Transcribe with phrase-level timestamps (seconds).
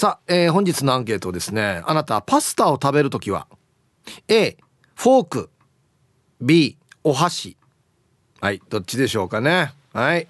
[0.00, 1.82] さあ、えー、本日のアンケートですね。
[1.84, 3.46] あなた、パスタを食べるときは、
[4.28, 4.56] A、
[4.94, 5.50] フォーク、
[6.40, 7.58] B、お箸。
[8.40, 9.74] はい、どっちでしょうかね。
[9.92, 10.26] はい。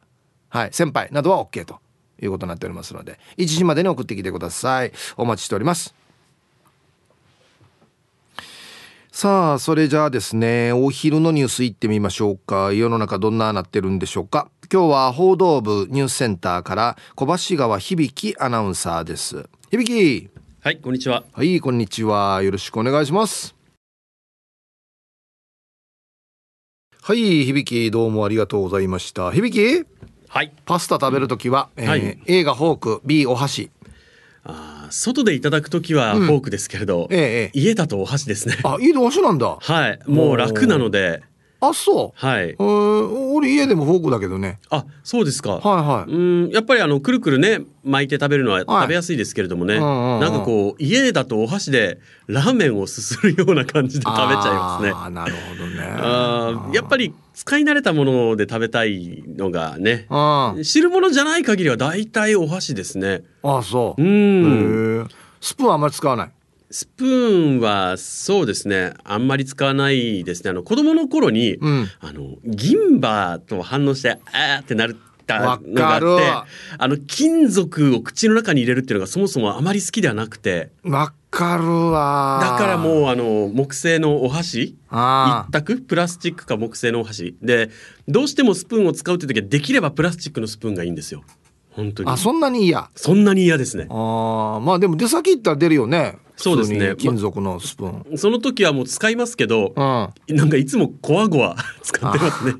[0.50, 1.80] あ、はい、先輩などは OK と
[2.22, 4.92] いうことになっておりますので、1時までに送ってきてください。
[5.18, 6.03] お待ちしております。
[9.16, 12.74] さあそれじゃあですねお昼のニュースいってみましょうか。
[12.74, 14.50] 世の中どんななってるんでしょうか。
[14.72, 19.48] 今日は報道部ニュースセンターから小橋川響アナウンサーです。
[19.70, 20.32] 響！
[20.62, 21.24] はいこんにちは。
[21.32, 22.42] はいこんにちは。
[22.42, 23.54] よろしくお願いします。
[27.04, 27.92] はい響！
[27.92, 29.32] どうもありがとうございました。
[29.32, 29.86] 響！
[30.28, 30.52] はい。
[30.66, 33.70] パスタ食べるときは、えーはい、A がフォーク B お箸。
[34.44, 38.58] あ外でいただく時はフォークですけれど、うんええ、家だとお箸ですね。
[38.64, 39.58] あ家でお箸なんだ。
[39.60, 40.00] はい。
[40.06, 41.24] もう楽なので
[41.66, 42.26] あそう。
[42.26, 42.56] はい。
[42.60, 44.60] 俺家でもフォークだけどね。
[44.70, 45.52] あそうですか。
[45.52, 46.12] はいはい。
[46.12, 54.92] うんやっぱりあのくるくるね巻いて食べるのは食べやすいですけれどもね、はい、なんかこう家だとお箸でラーメンをすするような感じで食べちゃいますね。
[54.94, 55.88] あなるほどね。
[55.90, 60.08] あやっぱり使い慣れたもので食べたいのがね
[60.64, 63.24] 汁物じゃない限りは大体お箸ですね。
[63.42, 64.04] あそう。
[64.04, 65.08] うん。
[65.40, 66.32] スプーンあんまり使わない
[66.74, 70.50] スプーンはそうですねあんまり使わないですね。
[70.50, 74.98] あの子供の頃に、うん、あの銀歯と反応してあーってなる
[75.28, 80.72] たのがあってあの金属を口の中に入れるっていうのがそもそもあまり好きではなくて。
[80.84, 82.40] わかるわ。
[82.42, 84.76] だからもうあの木製のお箸？
[84.92, 85.78] 一択？
[85.78, 87.38] プラスチックか木製のお箸。
[87.42, 87.70] で
[88.08, 91.24] どうしてもスプーンを使うって時はできればプラスチックのスプーンがいいんですよ
[91.76, 92.10] 本当に。
[92.10, 92.90] あそんなに嫌？
[92.96, 93.88] そんなに嫌ですね。
[93.90, 96.18] あまあでも出先行ったら出るよね。
[96.36, 96.96] そうですね。
[96.98, 102.54] 金属のスプーン、ま、その時はもう使いますけど、うん、なんかいつもこわごわ使ってますね。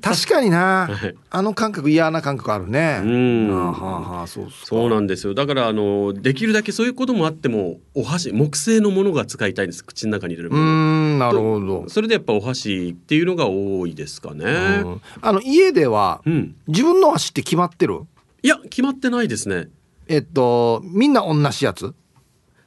[0.00, 3.00] 確かにな、 はい、あの感覚嫌な感覚あるね。
[3.04, 3.50] うん。
[3.50, 5.34] はあはあ、そうそうなんですよ。
[5.34, 9.84] だからあのできるだけそういうこともあってもお箸木製のものが使いたいんです。
[9.84, 10.62] 口の中に入れるもの。
[10.62, 11.84] うんなるほど。
[11.88, 14.84] それでやっぱお箸っていうのが多いですかね。
[15.20, 18.00] あの家では、うん、自分の箸って決まってる？
[18.42, 19.68] いや決まってないですね。
[20.06, 21.94] えっとみんな同じやつ？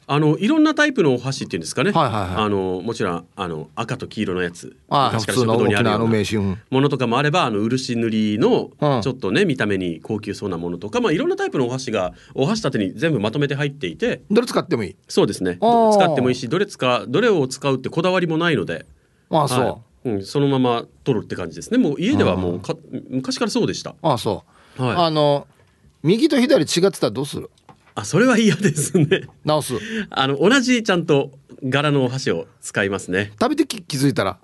[0.08, 4.76] あのいろんなタイプのお箸っていうんですかね、はいはいはい、あのもちろんあの赤と黄色のやつ。
[4.90, 6.38] あ普通の沖縄の名刺。
[6.38, 8.72] ものとかもあればあの漆塗りの
[9.02, 14.22] ちょっとね、うん、見た目に高級そうなものとか、まあ、いろんなタイプのお箸がお箸立てに全部まとめて入っていて。
[14.30, 14.96] どれ使ってもいい？
[15.08, 15.58] そうですね。
[15.62, 18.86] 使ってもいいしどれ使どれを使うってこだわりもないので。
[19.30, 20.16] ああそう、はい。
[20.16, 20.18] う。
[20.18, 21.78] ん、そのまま取るって感じですね。
[21.78, 22.76] もう家ではもうか
[23.10, 23.96] 昔からそうでした。
[24.02, 24.44] ああそ
[24.78, 25.48] う、はい、あの
[26.03, 27.50] 右と左違ってたらどうする？
[27.94, 29.28] あそれは嫌ですね。
[29.44, 29.73] 直す。
[30.09, 31.31] あの同じちゃんと
[31.63, 33.34] 柄のお箸を使いますね。
[33.39, 34.38] 食べて気づいたら？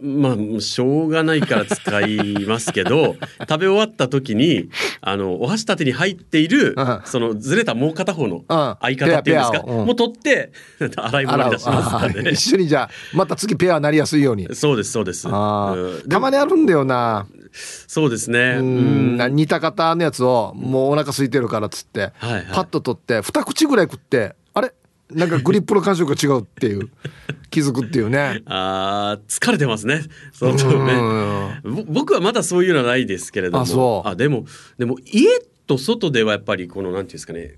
[0.00, 3.14] まあしょうがないから使いますけど
[3.48, 4.68] 食べ終わった時に
[5.00, 10.50] あのお箸立てに入っている、うん、そのずれたもう片方の相方っていうんですか、うん、もう取って
[10.96, 12.30] 洗い物に出しますね。
[12.30, 14.48] 一緒にじゃあまた次ペアになりやすいように。
[14.54, 18.56] そうですそうです、うん、たまにあるんだよなそうですね。
[18.58, 19.18] うん。
[19.34, 24.72] 似た方のやつをもうお腹空いてるからっつって、はいはい、パッと取って二口ぐらい食ってあれ？
[25.10, 26.88] なんかグリップの感触が違うっていう
[27.50, 28.42] 気づくっていうね。
[28.46, 30.02] あ疲れてますね。
[30.32, 31.60] 相当ね。
[31.86, 34.02] 僕はまだそういうのはないですけれども。
[34.06, 34.46] あでも
[34.78, 35.28] でも家
[35.66, 37.56] と外ではやっぱりこのなんていうんですかね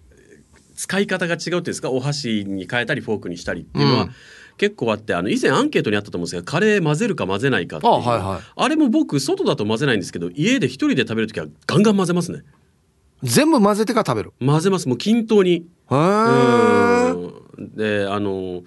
[0.75, 1.91] 使い方が違うっていうんですか？
[1.91, 4.11] お箸に変えたりフォークにしたりっていうのは、うん
[4.57, 7.93] 結構あってあの以前アンケートにあったと思うんですがカレー混ぜるか混ぜないかっていう。
[7.93, 12.43] あ,、はいはい、あれも僕外だと混ぜないんですけど家で一人で食べる時はガンガン混ぜますね。
[13.23, 14.33] 全部混ぜてから食べる。
[14.45, 14.89] 混ぜます。
[14.89, 15.53] もう均等に。
[15.53, 17.15] へえ
[17.59, 18.63] であの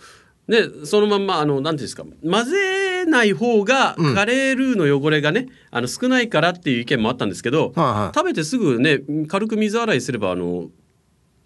[0.47, 8.17] ねそのまんまあのなんていうんですか混ぜない方がカレールーの汚れがね、あの少ないからっていう意見もあったんですけど、はいはい。
[8.17, 10.69] 食べてすぐね軽く水洗いすればあの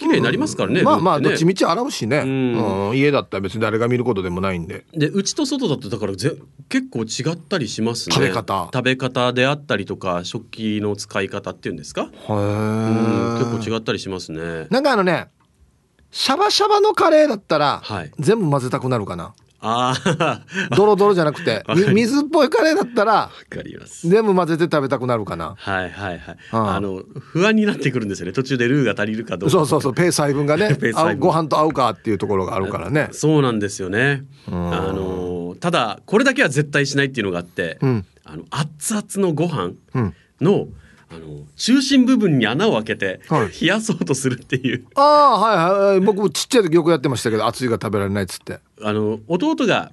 [0.01, 2.89] 綺麗になりますからね、まあまあどっちみち洗うしね、ん。
[2.89, 2.97] うん。
[2.97, 4.83] 家だったら別に誰が見ることでもないんで。
[4.93, 6.35] で内と外だとだからぜ
[6.69, 8.15] 結構違ったりしますね。
[8.15, 8.69] 食べ方。
[8.73, 13.37] 食べ方であったりとか食器の使い方っていうんですか、へうん。
[13.37, 14.67] え結構違ったりしますね。
[14.71, 15.27] なんかあのね
[16.09, 18.11] シャバシャバのカレーだったら、はい。
[18.19, 20.41] 全部混ぜたくなるかなああ
[20.75, 24.09] ドロドロじゃなくて み水っぽいカレーだったらわかります。
[24.09, 25.55] 全部混ぜて食べたくなるかな。
[25.57, 26.37] はいはいはい。
[26.53, 26.69] うん。
[26.75, 28.33] あの不安になってくるんですよね。
[28.33, 29.51] 途中でルーが足りるかどうか。
[29.51, 30.75] そうそうそうペー細分がね
[31.19, 33.09] ご飯と合うかっていうところがあるからね。
[33.11, 34.23] そうなんですよね。
[34.47, 34.55] あん。
[34.95, 38.05] のただこれだけは絶対しないっていうのがあって、うん。
[38.25, 40.13] あの熱々のご飯うん。
[40.41, 40.67] の
[41.13, 43.61] あの中心部分に穴を開けて、はい。
[43.61, 44.85] 冷やそうとするっていう。
[44.95, 45.99] ああはいはい。
[45.99, 48.59] 僕もちっちゃい時よくやってましたけど熱いが食べられないっつって。
[48.81, 49.91] あの弟が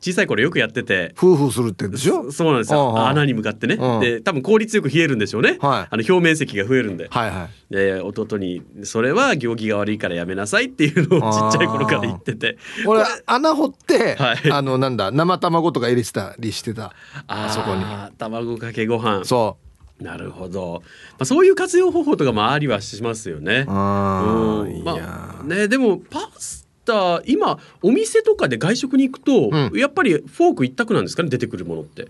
[0.00, 1.14] 小さい頃よくやってて。
[1.16, 2.24] 夫婦するってんでしょ？
[2.24, 3.06] そそうなんですよ。
[3.06, 4.00] 穴に向かってね、うん。
[4.00, 5.88] で多分効率よく冷えるんでしょうね、はい。
[5.90, 7.72] あの表面積が増えるんで、はいはい。
[7.72, 12.58] で弟に「それは行儀が悪いからやめなさい」っていうのをちっちゃい頃から言ってて。
[12.84, 14.50] 俺穴掘って、はい。
[14.50, 16.92] あのなんだ生卵とか入れてたりしてた。
[17.28, 17.84] あそこに。
[18.18, 19.24] 卵かけご飯。
[19.24, 19.56] そ
[20.02, 20.82] なるほど、
[21.12, 23.64] まあ、そういう活用方法とかもありはしますよね。
[23.66, 23.70] う。
[23.70, 24.84] あうん。
[24.84, 29.78] まあねでもパスタ今お店とかで外食に行くと、うん。
[29.78, 32.08] やっぱりフォーク一択なんですかね出てくるものって。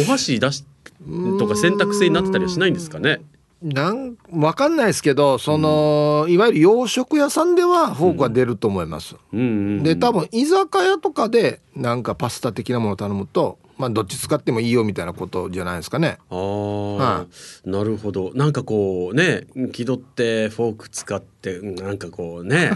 [0.00, 0.64] お箸出し
[1.38, 3.20] とか選択制になってたりはしないんですかね。
[3.62, 9.82] なんわかんないですけどその、いわゆる洋食屋さんではフォークは出ると思います、うんうんうん。
[9.82, 16.18] で多分居酒屋とかでなんかパスタ的なものを頼むとまあどっち使ってもいいよみたいなことじゃないですかね。
[16.28, 17.26] ああ、は
[17.64, 18.30] なるほど。
[18.34, 22.72] なんかこうね気取ってフォーク使ってうんなんかこうね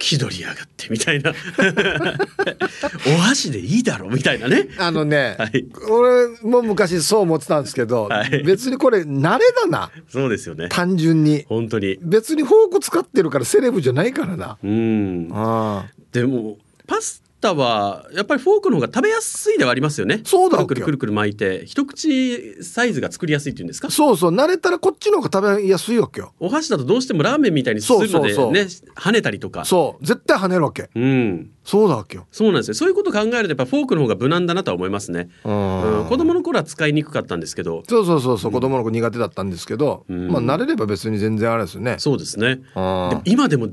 [0.00, 1.32] 気取りやがってみたいな。
[3.06, 4.68] お箸でいいだろみたいなね。
[4.78, 5.66] あのね、はい。
[5.88, 8.42] 俺も昔そう思ってたんですけど、はい。
[8.42, 9.90] 別にこれ慣れだな。
[10.08, 10.68] そうですよね。
[10.70, 11.44] 単純に。
[11.48, 11.98] 本当に。
[12.00, 14.56] 別にフォーク使ってるからセレブじゃないからな。
[14.64, 15.28] うん。
[15.32, 15.90] ああ。
[16.12, 16.56] でも
[16.86, 20.20] パスタはやっぱりフォークの方が食べやすいではありますよね。
[20.24, 21.64] そうだくるくるくる巻いて。
[21.66, 23.90] 一口サイズが作りやすいっていうんですか？
[23.90, 24.30] そうそう。
[24.30, 26.34] 慣れたらこっちの方が食べやすいわけよ。
[26.38, 29.64] お箸だとどうしてもラーメンみたいにするのでね跳ねたりとか。
[29.64, 30.06] そう。
[30.06, 30.90] 絶対跳ねるわけ。
[30.94, 31.50] うん。
[31.64, 32.26] そうだわけよ。
[32.30, 32.74] そうなんですよ。
[32.74, 36.00] そういうこと考えるとやっぱフォークの方が無難だなとは思いますね、うん。
[36.02, 37.82] うん、子供の頃は使いにくかったんですけど。
[37.88, 38.52] そうそうそうそう。
[38.52, 40.28] 子供の子苦手だったんですけど、うん。
[40.28, 41.96] まあ慣れれば別に全然あれですよね。
[41.98, 42.46] そうですね。
[42.48, 42.56] うん。
[42.56, 43.68] でも今でも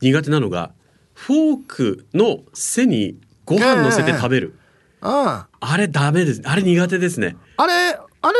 [0.00, 0.72] 苦手なのが
[1.14, 4.58] フォークの背にご飯乗せて食べる、
[5.00, 5.76] ああ。
[5.76, 6.42] れダメです。
[6.44, 7.36] あれ苦手ですね。
[7.56, 7.72] ああれ
[8.22, 8.34] あれ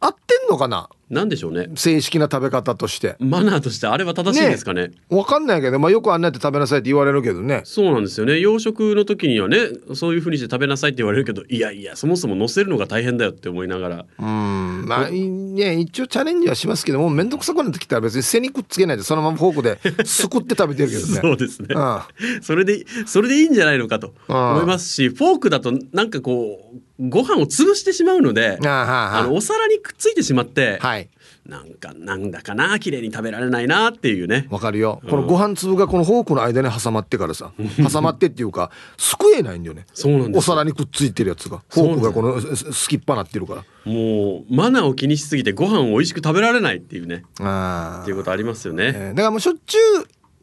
[0.00, 0.88] 合ってんのかな？
[1.14, 1.68] なんでしょうね。
[1.74, 3.16] 正式な食べ方として。
[3.20, 4.90] マナーとしてあれは正しいんですかね。
[5.08, 7.62] わかんないけど、まあ、よくあんなやって食べなさいって言われるけどね。
[7.64, 8.40] そうなんですよね。
[8.40, 9.58] 洋食の時にはね
[9.94, 14.06] そういう風にして食べなさいって言われるけどいやいやそもそも乗せるのが大変だよって思いながら。
[14.18, 14.84] うん。
[14.86, 15.78] まあいね。
[15.78, 21.20] 一応チャレンジはしますけどもう面倒くさくなってきたら別に背にくっつけないでそのままフォークで すくって食べてるけどね。
[21.20, 21.68] そうですね。
[21.70, 22.42] うん。
[22.42, 31.08] それでそれでいいんじゃないのかと思いますしフォークだとなんかこうご飯を潰してしまうのであはあはあのお皿にくっついてしまって、はい。
[31.44, 34.46] なんかなんだかな綺麗に食べられないなっていうね。
[34.48, 35.02] わかるよ。
[35.10, 37.52] このご飯粒がこのフォークの間に挟まってからさ
[37.90, 39.84] 挟まってっていうかすくえないんだよね。
[39.92, 40.32] そうなんです。
[40.32, 41.62] よお皿にくっついてるやつが。
[41.68, 48.92] フォークがこのすすきっぱなってるからもうマナーを気にしすぎてご飯を美味しく食べられないっていうねあっていうことありますよね。
[48.94, 49.78] えーだからもうしょっちゅ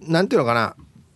[0.07, 0.75] うなんていうのかな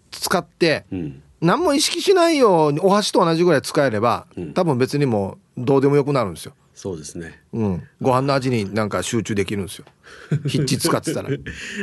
[0.10, 6.54] 使ってうん何も意識しないようにお箸と同じぐらい使えれば、うん多分別にもうどうでもよくなるんですよ。
[6.76, 7.42] そうですね。
[7.54, 9.86] うん、ご飯の味になんか集中できるんですよ。
[10.46, 11.30] ヒッチ使ってたら。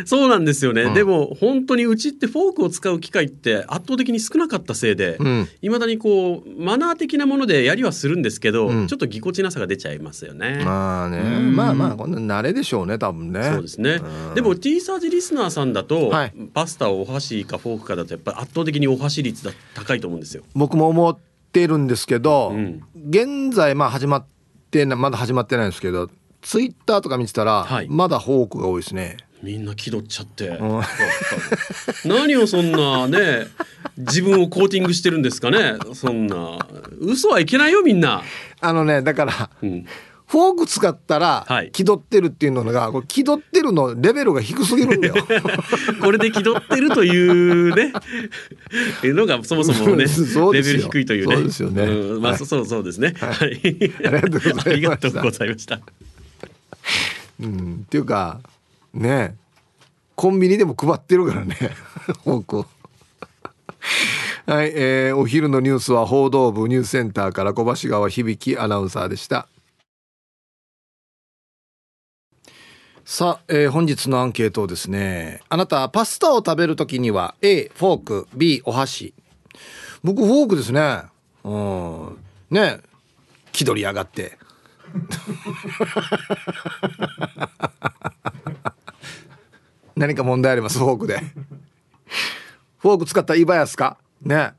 [0.05, 10.63] そうなんですよね、うんでも本当にうちってフォークを使う機会って圧倒的に少なかったせいでうんいま、未だにこうマナー的なものでやりはするんですけど、うんちょっとぎこちなさが出ちゃいますよね。
[10.63, 13.51] まあね、うんまあまあこんな慣れでしょうね多分ね。
[13.55, 20.43] そうですね、うんでも T サージリスナーさんだと、はいパスタをお箸かフォークかだとやっぱり圧倒的にお箸率だ高いと思うんですよ。
[20.55, 21.19] 僕も思っ
[21.51, 24.32] てるんですけど、うん現在まあ始まって
[24.87, 26.11] なまだ始まってないんですけど
[26.43, 27.87] ツイッターとか見てたら、はい。
[27.89, 29.17] まだフォークが多いですね。
[29.43, 30.59] みんな気取っちゃって、ん。
[32.05, 33.47] 何をそんなね
[33.97, 35.75] 自分をコーティングしてるんですかね。
[35.95, 36.59] そんな。
[37.01, 38.23] 嘘はいけないよみんな、
[38.61, 39.87] あのねだからうん、
[40.33, 41.71] フォーク使ったらはい。
[41.73, 45.15] 気取ってるっていうのがこれ気取ってるのレベルが低すぎるんだよ。
[46.01, 47.93] これで気取ってるというね。
[49.05, 51.35] いうのがそもそもねレベル低いというね。
[51.35, 51.85] そうですよね。
[51.85, 52.39] んまあ、はい。
[52.39, 53.13] そそうそうですね。
[53.19, 53.61] はい、
[54.07, 54.71] ありがとうございました。
[54.71, 55.81] ありがとうございました。
[57.43, 58.41] うん、っていうか
[58.95, 59.37] ね
[60.15, 61.57] コンビニでも配ってるからね。
[62.25, 62.67] フォークを
[64.47, 69.47] はい、えー、お昼のニュースは報道部ニュースセンターから小橋川響アナウンサーでした
[73.05, 79.13] さあ、えー、本日のアンケートをですねあなたパスタを食べるときには A フォーク B お箸。
[80.05, 81.03] 僕フォークですね。
[81.45, 82.17] うん。
[82.51, 82.81] ね。
[83.53, 84.39] 気取りやがって。
[89.97, 90.79] 何か問題あります？
[90.79, 91.21] フォークで。
[92.79, 93.99] フォーク使ったらいいばやすか？
[94.23, 94.55] ね。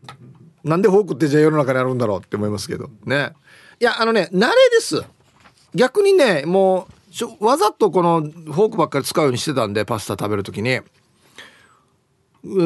[0.64, 2.90] なんでフォークってじゃあ世の中にあるんだろうって思いますけど。
[3.06, 3.34] ね。
[3.80, 5.02] いやあのね慣れです。
[5.76, 6.94] 逆にねもう
[7.40, 10.70] わざとこのフォークばっかり使うようにしてたんでパスタ食べる時に。
[10.70, 10.84] え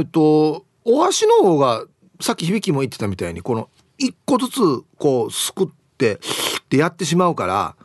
[0.04, 1.86] っとお箸の方が
[2.22, 4.60] さっき響きも言ってたみたいにこの一個ずつ
[4.98, 6.20] こうすくってっ
[6.70, 7.76] てやってしまうから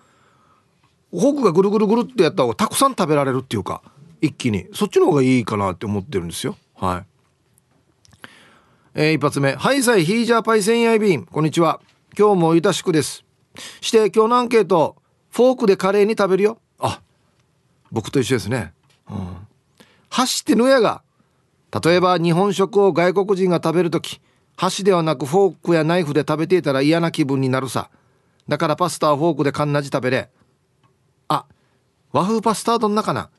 [1.11, 3.83] フォークがぐるぐるぐるってやった方がたくさん食べられるっていうか
[4.23, 4.69] 一気に。
[4.73, 6.57] そっちの方がいいかなって思ってるんですよ。
[6.77, 7.07] はい。
[8.95, 9.53] えー、一発目。
[9.55, 11.25] ハイサイヒージャーパイセンヤイビン。
[11.25, 11.81] こんにちは。
[12.17, 13.25] 今日もゆたしくです。
[13.81, 15.02] して今日のアンケート。
[15.33, 16.59] フォークでカレーに食べるよ。
[16.79, 17.01] あ
[17.91, 18.75] 僕と一緒ですね。
[19.11, 19.37] うん。
[20.11, 21.03] 箸ってのやが
[21.83, 24.21] 例えば日本食を外国人が食べる時
[24.57, 27.91] 箸ではなくフォークやナイフで食べていたら嫌な気分になるさ。
[28.47, 30.29] だからパスタはフォークでかんなじ食べれ。
[31.29, 31.47] あ
[32.13, 33.31] 和風パスタどんなかな。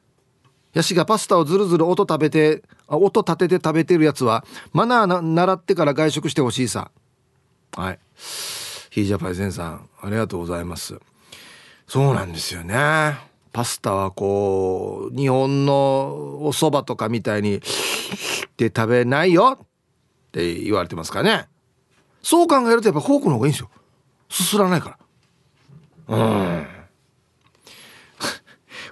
[0.74, 6.90] ヤシがパスタをずるずる音食べて音立てて食べてるやつはマナー習ってから外食してほしいさ。
[7.76, 8.00] はい。
[8.90, 11.00] ヒージャパイセンさんありがとうございます。
[11.88, 13.18] そうなんですよね。
[13.52, 15.74] パスタはこう日本の
[16.42, 17.62] お蕎麦とかみたいに
[18.58, 19.68] で食べないよっ
[20.32, 21.48] て言われてますからね。
[22.24, 23.70] そう考えるとやっぱフォークの方がいいんですよ。
[24.30, 24.98] すすらないか
[26.08, 26.18] ら。
[26.18, 26.68] うん。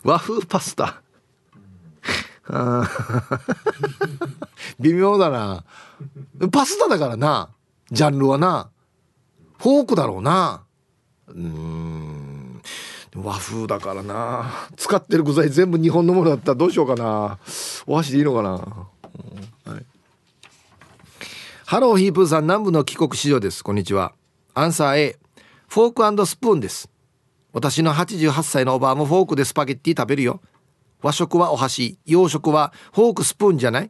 [0.04, 1.02] 和風パスタ。
[4.80, 5.64] 微妙だな。
[6.52, 7.50] パスタだからな。
[7.92, 8.70] ジャンルはな。
[9.58, 10.64] フォークだろうな。
[11.28, 12.21] うん
[13.16, 14.52] 和風だからな。
[14.78, 17.40] 使ってる具材全部日本のものだったらどうしようかな。
[17.86, 18.52] お箸でいいのかな、
[19.66, 19.74] うん。
[19.74, 19.86] はい、
[21.66, 23.64] ハローヒープーさん南部の帰国子女です。
[23.64, 24.14] こんにちは。
[24.54, 25.20] アンサー A
[25.68, 26.90] フォークスプーンです。
[27.54, 30.42] 私の88歳のおばあもフォークでスパゲッティ食べるよ。
[31.02, 31.98] 和食はお箸。
[32.06, 33.90] 洋食はフォークスプーンじゃない。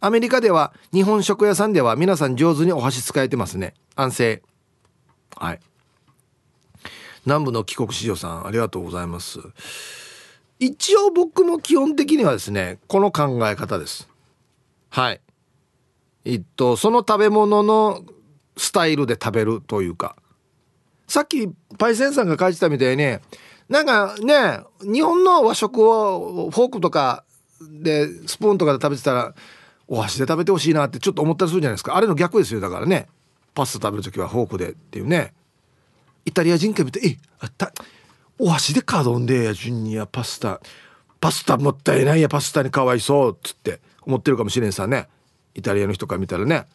[0.00, 3.74] アメリカでは日本食屋さんでは皆さん上手にお箸使えてますね。
[3.94, 4.42] あんせー。
[5.36, 5.60] はい。
[7.26, 9.40] 南部の帰国子女さんありがとうございます。
[10.58, 14.08] 一応僕も基本的にはですねこの考え方です。
[14.88, 15.20] はい。
[16.24, 18.04] えっとその食べ物の
[18.56, 20.16] スタイルで食べるというか。
[21.08, 23.18] さっきパイセンさんが書いてたみたいに
[23.68, 27.24] なんかね日本の和食をフォークとか
[27.60, 29.34] でスプーンとかで食べてたら
[29.86, 31.96] お箸で食べてほしいなってちょっと思ったりするじゃないですか。
[31.96, 32.60] あれの逆ですよ。
[32.60, 33.06] だからね
[33.54, 35.32] パスタ食べる時はフォークでっていうね。
[36.26, 37.72] イタリア人から見て「えあった。
[38.38, 40.60] お箸でカドンでや順にやパスタ。
[41.20, 45.08] パスタもったいないやパスタにかわいそう」っつって思ってるかもしれんさね。
[45.54, 46.66] イタリアの人から見たらね。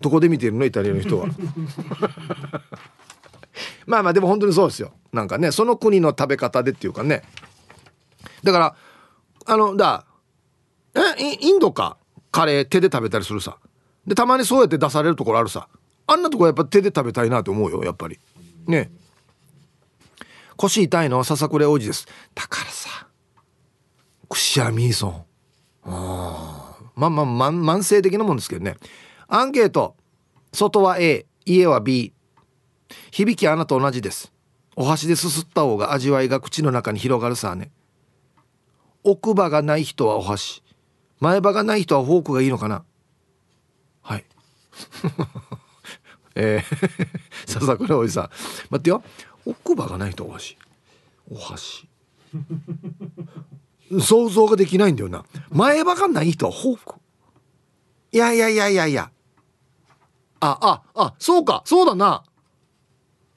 [0.00, 0.64] どこで見てるの？
[0.64, 1.26] イタリアの人は。
[3.86, 4.92] まあまあでも本当にそうですよ。
[5.12, 7.22] なんかねその国の食べ方でっていうかね。
[8.42, 8.76] だから
[9.46, 10.06] あのだ
[10.94, 11.00] え
[11.40, 11.98] インドか
[12.30, 13.58] カレー手で食べたりするさ。
[14.06, 15.68] でたまにそうやって出されるところあるさ。
[16.06, 18.18] あんなとこやっぱ手で食べたいなと思うよやっぱり。
[18.66, 18.90] ね
[20.56, 22.06] 腰痛いのささくれ王子です。
[22.34, 23.08] だからさ
[24.28, 24.92] くしゃみー。
[24.92, 25.24] ソン
[25.84, 28.76] あまあまあ慢性的なもんですけどね。
[29.28, 29.96] アンケート。
[30.52, 32.12] 外は A 家は B
[33.10, 34.32] 響き穴と同じです。
[34.76, 37.70] お箸ですすった方が味わいが口の中に広がるさね。
[39.02, 40.62] 奥歯がない人はお箸。
[41.20, 42.84] 前歯がない人はフォークがいいのかな。
[44.02, 44.24] はい。
[46.34, 47.10] えー、
[47.46, 48.24] 笹倉おじさん。
[48.70, 49.02] 待ってよ。
[49.46, 50.56] 奥歯がない人はお箸
[51.30, 51.88] お箸。
[54.00, 55.24] 想像ができないんだよな。
[55.50, 56.94] 前歯がない人はフォーク。
[58.12, 59.10] いやいやいやいやいや。
[60.40, 61.62] あああそうか。
[61.64, 62.24] そうだな。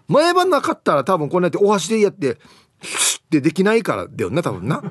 [0.07, 2.39] 前歯なかったら多分こうやってお箸でやって
[2.81, 4.81] シュッてできないからだよな多分な。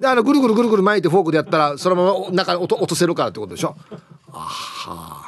[0.00, 3.76] であのぐるぐるぐるぐる巻いてフォークでやったらそのまま中落と落とせるからってことでしょ。
[4.32, 5.23] あはあ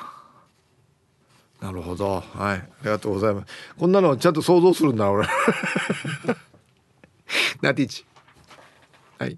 [1.67, 2.21] なるほど。
[2.21, 2.59] はい。
[2.59, 3.53] ありがとうございます。
[3.77, 5.27] こんなのちゃんと想像するんだ俺。
[7.61, 8.07] ナティチ。
[9.19, 9.37] はい。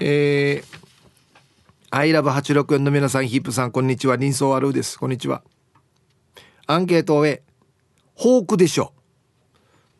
[0.00, 0.66] えー、
[1.90, 4.16] アイラブ864の皆さんヒップさんこんにちは。
[4.16, 4.98] リンソーアルーです。
[4.98, 5.44] こんにちは。
[6.66, 7.44] アンケートを A
[8.16, 8.92] フォークでしょ。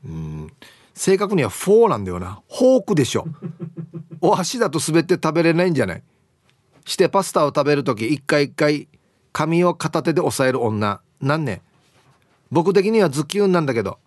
[0.04, 0.52] うん。
[0.94, 2.42] 正確には4なんだよな。
[2.48, 3.28] フォークでしょ。
[4.20, 6.02] お箸だと滑って食べれないんじゃない。
[6.84, 8.88] してパスタを食べる時一回一回
[9.32, 11.00] 髪を片手で押さえる女。
[11.20, 11.62] なんね
[12.50, 13.98] 僕的にはズキュンなんだけど。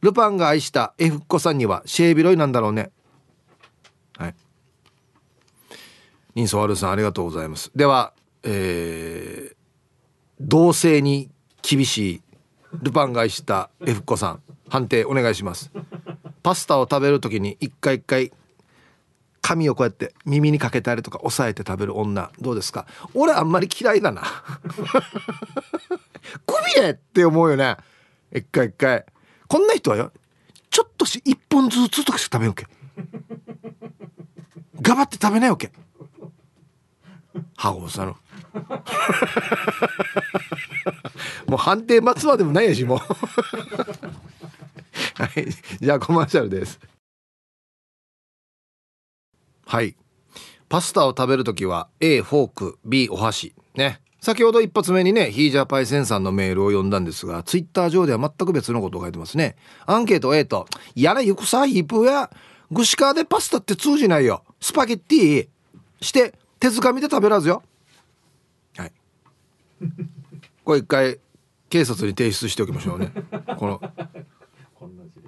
[0.00, 2.90] ルパンが愛した F 子さんにはシェービロイなんだろうね。
[4.16, 4.34] はい。
[6.34, 7.70] 人相悪さんありがとうございます。
[7.76, 8.12] では
[8.42, 9.54] えー、
[10.40, 11.30] 同性に
[11.62, 12.22] 厳しい
[12.82, 15.70] ルパンが愛した F 子さん判定お願いします。
[16.42, 18.32] パスタを食べる時に一回一回
[19.42, 22.86] 髪をこうやって耳にかけたりとか押さえて食べる女どうですか？
[23.12, 24.22] 俺あんまり嫌いだな。
[26.46, 27.76] くびれって思うよね。
[28.32, 29.04] 一回一回。
[29.48, 30.12] こんな人はよ
[30.70, 32.66] ちょっとし一本ずつとかしか食べよけ。
[34.80, 35.72] がばって食べないわけ。
[37.56, 38.16] 歯をさの
[41.46, 42.98] もう判定待つまでもないやしもう。
[42.98, 43.06] は
[45.36, 45.46] い。
[45.80, 46.78] じゃあコマーシャルです。
[49.66, 49.96] はい。
[50.68, 53.54] パスタを食べるときは A フォーク B お箸。
[53.74, 54.00] ね。
[54.20, 59.56] 先ほど一発目にねヒージャーパイセンさんのメールを読んだんですがツイッター上では全く別のことを書いてますね。
[59.84, 62.30] アンケート A と「やれゆくさヒープや。
[62.70, 64.44] グシカーでパスタって通じないよ。
[64.58, 65.48] スパゲッティ。
[66.00, 67.62] して手づかみで食べらずよ」
[68.78, 68.92] はい。
[70.64, 71.18] これ一回
[71.68, 73.12] 警察に提出しておきましょうね。
[73.58, 73.80] この。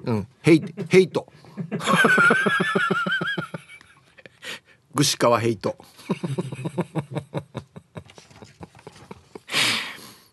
[0.04, 0.28] うん。
[0.42, 1.26] ヘイヘイト
[4.96, 5.76] 串川ヘイト。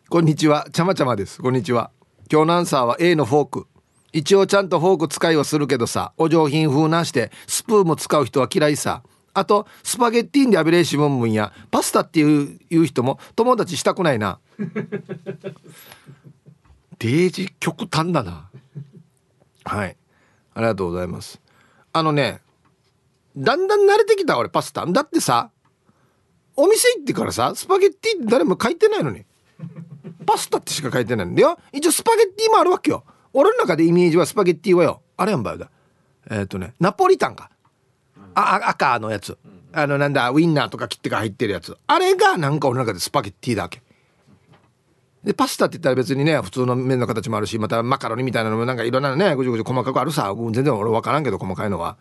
[0.07, 0.67] こんにちは。
[0.71, 1.41] ちゃまちゃまです。
[1.41, 1.89] こんにちは。
[2.31, 3.67] 今日のアンサーは A のフォーク。
[4.13, 9.01] 一応ちゃんとフォーク使いはするけどさお上品風なしてスプーンも使う人は嫌いさ。
[9.33, 14.39] あとスパゲッティンでアビレーシモンムンやパスタっていういう人も友達したくないな。
[16.99, 18.47] デージ極端だな。
[19.63, 19.97] はい。
[20.53, 21.41] ありがとうございます。
[21.93, 22.41] あのね
[23.35, 24.85] だんだん慣れてきた俺パスタ。
[24.85, 25.51] だってさ
[26.55, 29.25] お店行ってからさスパゲッティって誰も書いてないのに
[30.25, 31.57] パスタってしか書いてないんだよ。
[31.71, 33.03] 一応スパゲッティもあるわけよ。
[33.33, 35.69] 俺の中でイメージはスパゲッティはよあれやんばよだ。
[36.29, 37.49] えっ、ー、とねナポリタンか。
[38.33, 39.37] あ赤のやつ。
[39.73, 41.77] あのなんだウインナーとか切ってから入ってるやつ。
[41.87, 43.81] あれがなんか俺の中でスパゲッティだわけ。
[45.23, 50.33] でパスタって言ったら別にね普通の麺の形もあるしまたマカロニみたいなのもなんかいろんなねぐじゅぐじゅ細かくあるさ。
[50.35, 51.97] 全然俺分からんけど細かいのは。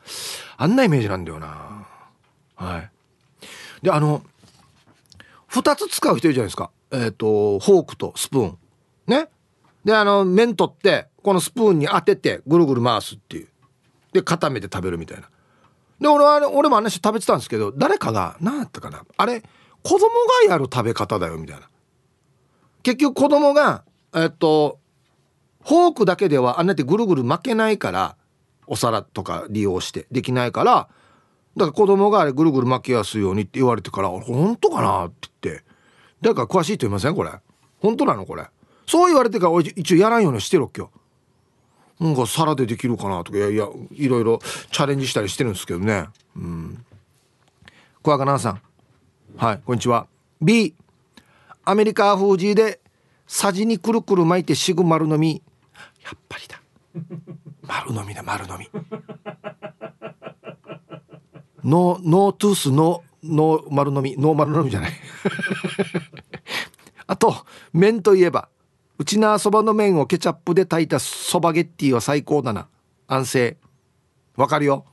[0.56, 1.86] あんなイメージなんだよな。
[2.56, 2.90] はい。
[3.82, 4.22] であの
[5.50, 6.70] 2つ使う人いるじゃないですか。
[6.92, 8.58] えっ、ー、とフォークとスプーン。
[9.06, 9.28] ね。
[9.84, 13.48] であの麺取ってこのスプーンに当ててぐるぐる回すっていう。
[14.12, 15.28] で固めて食べるみたいな。
[16.00, 19.04] で俺は俺もあんな人食べてたんですけど誰かが何やったかな。
[19.18, 19.42] あれ
[19.82, 20.08] 子供が
[20.48, 21.68] やる食べ方だよみたいな。
[22.82, 24.78] 結局子供がえっと
[25.64, 28.16] フォークだけではあんなってぐるぐる巻けないから
[28.66, 30.88] お皿とか利用してできないから
[31.56, 35.70] だから子供があれぐるぐる巻きやすいようにって言われてから本当かなって言って。
[36.20, 37.30] 誰か詳しいと言いませんこれ。
[37.80, 38.44] 本当なのこれ。
[38.86, 40.90] そう言われてから一応やらんようにしてるっけよ
[42.00, 44.40] なんか皿でできるかなとかいやいやいろいろ
[44.72, 46.06] チャレンジしたりしてるんですけどね。
[46.36, 46.84] うん。
[48.02, 48.62] 小若奈さん。
[49.36, 50.06] はいこんにちは。
[50.40, 50.74] B
[51.70, 52.80] アメリカ風ーで
[53.28, 55.40] さじにくるくる巻いてしぐ丸飲み。
[56.02, 56.60] やっぱりだ。
[57.62, 58.68] 丸飲みだ丸飲み。
[61.62, 64.16] No no tooth no no 丸飲み。
[64.16, 64.90] No 丸飲みじゃない。
[67.06, 67.36] あと
[67.72, 68.48] 麺といえば
[68.98, 72.66] うちなそばの麺をケチャップで炊いたそばゲッティは最高だな。
[73.06, 73.56] あんせー。
[74.34, 74.86] わかるよ。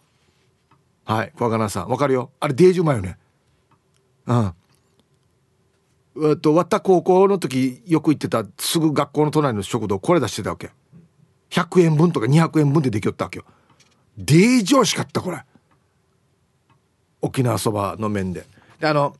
[1.06, 2.30] はい小若さんわかるよ。
[2.40, 3.18] あれデージうまいよね。
[4.28, 4.54] うん。
[6.30, 10.72] えっとわった高校の時よく行ってたすぐ学校の隣の食堂これ出してたわけ。
[11.50, 13.46] 100円分とか200円分でできよったわけよ。
[14.18, 15.44] デージ美味しかったこれ。
[17.22, 18.46] 沖縄そばの麺で。
[18.80, 19.16] であの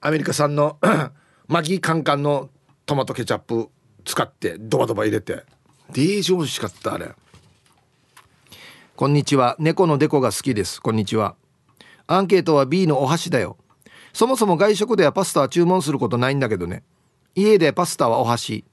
[0.00, 0.78] アメリカ産の
[1.48, 2.50] マギーカンカンの
[2.86, 3.68] トマトケチャップ
[4.04, 5.44] 使ってドバドバ入れて。
[5.92, 7.14] デージ美味しかったあれ。
[8.96, 9.56] こんにちは。
[9.58, 10.80] 猫のデコが好きです。
[10.80, 11.36] こんにちは。
[12.06, 13.56] アンケートは B のお箸だよ。
[14.16, 16.82] そもそも外食ではパスタは注文することないんだけどね。
[17.34, 18.64] 家でパスタはお箸。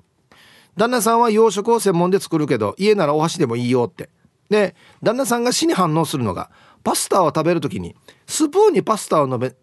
[0.77, 4.09] 旦那さんは洋食を専門で作るけど家ならお箸でもいいよって。
[4.49, 6.49] で旦那さんが死に反応するのが
[6.81, 7.93] パスタを食べる時に
[8.25, 9.53] スプーンにパスタをのべ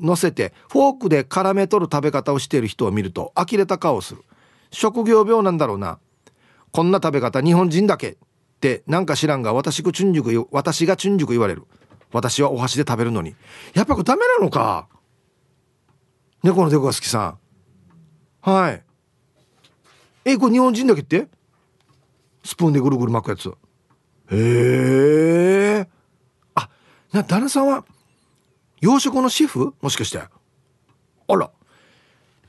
[0.00, 4.22] 乗せてフォークで絡め取る食べ方をしている人を見ると呆れた顔をする。
[4.70, 5.98] 職業病なんだろうな。
[6.72, 8.12] こんな食べ方日本人だけ。
[8.12, 11.64] ってなんか知らんが私がチュンジュク私がチュンジュク言われる。
[12.10, 13.34] 私はお箸で食べるのに。
[13.74, 14.88] やっぱこれダメなのか。
[16.46, 17.36] 猫のデコが好きさ
[18.44, 18.48] ん。
[18.48, 18.80] はい。
[20.24, 21.26] えこれ日本人だけって？
[22.44, 23.48] スプーンでぐるぐる巻くやつ。
[24.30, 25.88] へえ。
[26.54, 26.68] あ
[27.12, 27.84] な旦那さんは
[28.80, 29.74] 洋食のシェフ？
[29.80, 30.18] もしかして。
[30.18, 30.30] あ
[31.34, 31.50] ら。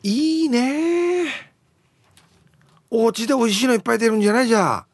[0.03, 1.25] いいね。
[2.91, 4.61] お家で美味しいのいっぱい出るんじゃないじゃ。
[4.63, 4.85] あ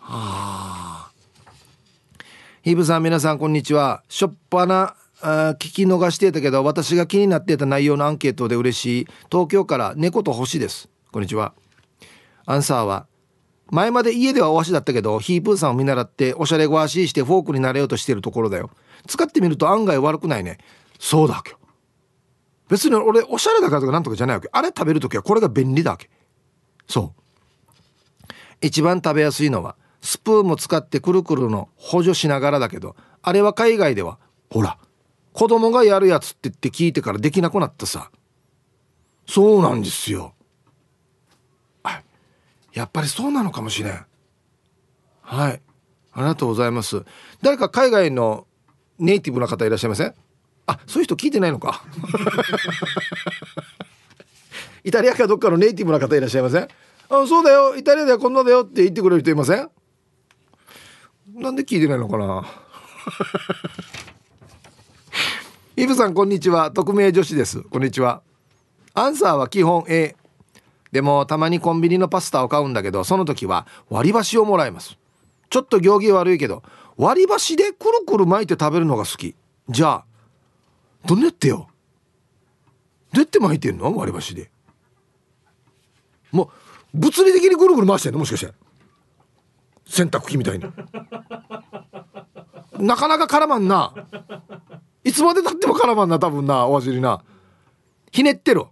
[0.00, 1.10] はあ。
[2.62, 4.02] ヒブさん皆さんこんにちは。
[4.08, 9.06] しょっぱなあ聞き逃してたけど私が気になってた内容のアンケートで嬉しい。
[9.32, 10.90] 東京から猫と星です。
[11.12, 11.54] こんにちは。
[12.44, 13.06] アンサーは
[13.70, 18.68] 前まで家ではお箸だったけどヒープーさんを見習っておしゃれごわししてフォークになれようとしてるところだよ。
[19.06, 20.58] 使ってみると案外悪くないね。
[20.98, 21.58] そうだけよ。
[22.68, 26.10] 別に俺おしゃれだからとかなんとかじゃないわけあれ食べる時はこれが便利だわけ。
[26.86, 28.26] そう。
[28.60, 34.18] 一番食べやすいのはスプーンも使ってくるくるの補助しながらだけどあれは海外では
[34.50, 34.76] ほら
[35.34, 38.10] 子供がやるやつって言って聞いてからできなくなったさ。
[39.26, 40.32] そうなんですよ。
[42.72, 44.06] やっぱりそうなのかもしれん。
[45.22, 45.60] はい。
[46.12, 47.04] ありがとうございます。
[47.42, 48.46] 誰か海外の
[48.98, 50.14] ネイティブな方いらっしゃいません？
[50.66, 51.84] あそういう人聞いてないのか。
[54.82, 56.62] イタリアかどっかのネイティブな方いらっしゃいません？
[56.62, 56.68] あ
[57.26, 57.76] そうだよ。
[57.76, 59.70] イタリアではこんなだよって言ってくれる人いません？
[61.34, 62.44] なんで聞いてないのかな？
[65.76, 66.70] イブさんこんにちは。
[66.70, 67.60] 匿名女子です。
[67.62, 68.22] こんにちは。
[68.94, 70.14] アンサーは基本 A
[70.92, 74.96] でもたまにコンビニのパスタを買うんだけどその時は割り箸をもらいます。
[75.50, 76.62] ちょっと行儀悪いけど
[76.96, 79.34] 割り箸でくるくる巻いて食べるのが好き。
[79.68, 80.04] じゃあ
[81.06, 81.66] どんなってよ？
[83.12, 83.92] どうやって巻いてんの？
[83.96, 84.52] 割り箸で。
[86.30, 86.52] も
[86.94, 88.20] う物理的にぐるぐる回してんの？
[88.20, 88.52] もしかして。
[89.88, 90.64] 洗濯機みたいに。
[92.78, 93.92] なかなか絡まんな。
[95.04, 97.22] いつまでたっても絡まんな多分なお味にな。
[98.10, 98.70] ひねってろ。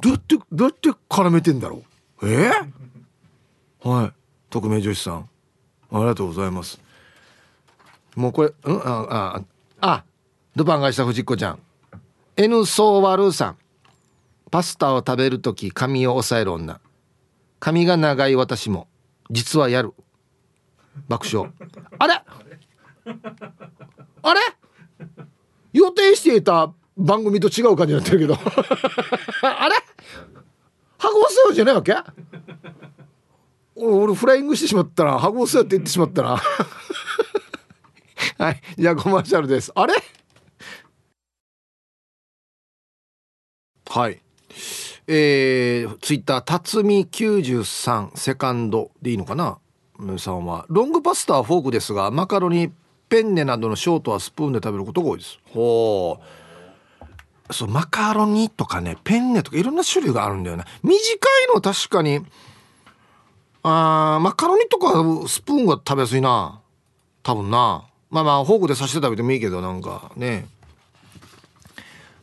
[0.00, 1.82] どうやってどうやって絡めてんだろ
[2.22, 2.28] う。
[2.28, 2.50] え？
[3.82, 4.12] ー、はい。
[4.50, 5.28] 匿名女子さん。
[5.92, 6.80] ありがとうございます。
[8.14, 8.76] もうこれうん？
[8.76, 9.42] ああ
[9.80, 10.04] あ
[10.54, 11.58] ドパンがした藤子ちゃん。
[12.36, 13.56] N ソーワルさん。
[14.50, 16.80] パスタを食べる時髪を押さえる女。
[17.58, 18.88] 髪が長い私も。
[19.30, 19.94] 実はやる。
[21.08, 21.52] 爆笑。
[21.98, 22.22] あれ？
[24.22, 24.40] あれ？
[25.72, 28.34] 予定していた番組と違う感じになってるけど。
[29.42, 29.74] あれ？
[30.98, 31.94] ハグオスよじゃないわけ？
[33.76, 36.36] 俺フライングしてしまったらハグオスよって言ってしまったな。
[38.38, 39.72] はいじゃあコマーシャルです。
[39.74, 39.94] あれ？
[43.88, 44.20] はい。
[45.06, 49.58] えー、ツイッター辰巳93セカンドでいいのかな？
[50.18, 50.66] さんは。
[50.68, 52.72] ロングパスタはフォークですがマカロニ
[53.10, 55.38] ペンネなどのショートはスプーンで食べることが多いです。
[55.52, 56.20] ほ
[57.50, 57.52] う。
[57.52, 60.64] そうマカロニとかねペンネとかいろんな種類があるんだよね。
[60.84, 62.20] 短いの確かに
[63.64, 66.60] あマカロニとかスプーンが食べやすいな。
[67.22, 67.84] 多分な。
[68.08, 70.46] まあまあフォークで刺して食べてもいいけどなんかね。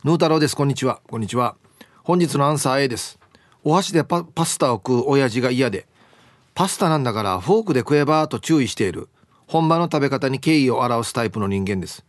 [0.05, 0.55] ヌー太郎です。
[0.55, 1.01] こんにちは。
[1.09, 1.55] こんにちは。
[2.03, 3.19] 本日のアンサー A です。
[3.65, 5.85] お箸でパパスタを食う親父が嫌で。
[6.55, 9.09] パスタなんだからフォークで食えばと注意している
[9.47, 12.05] 本場の食べ方に敬意を表すタイプの人間です。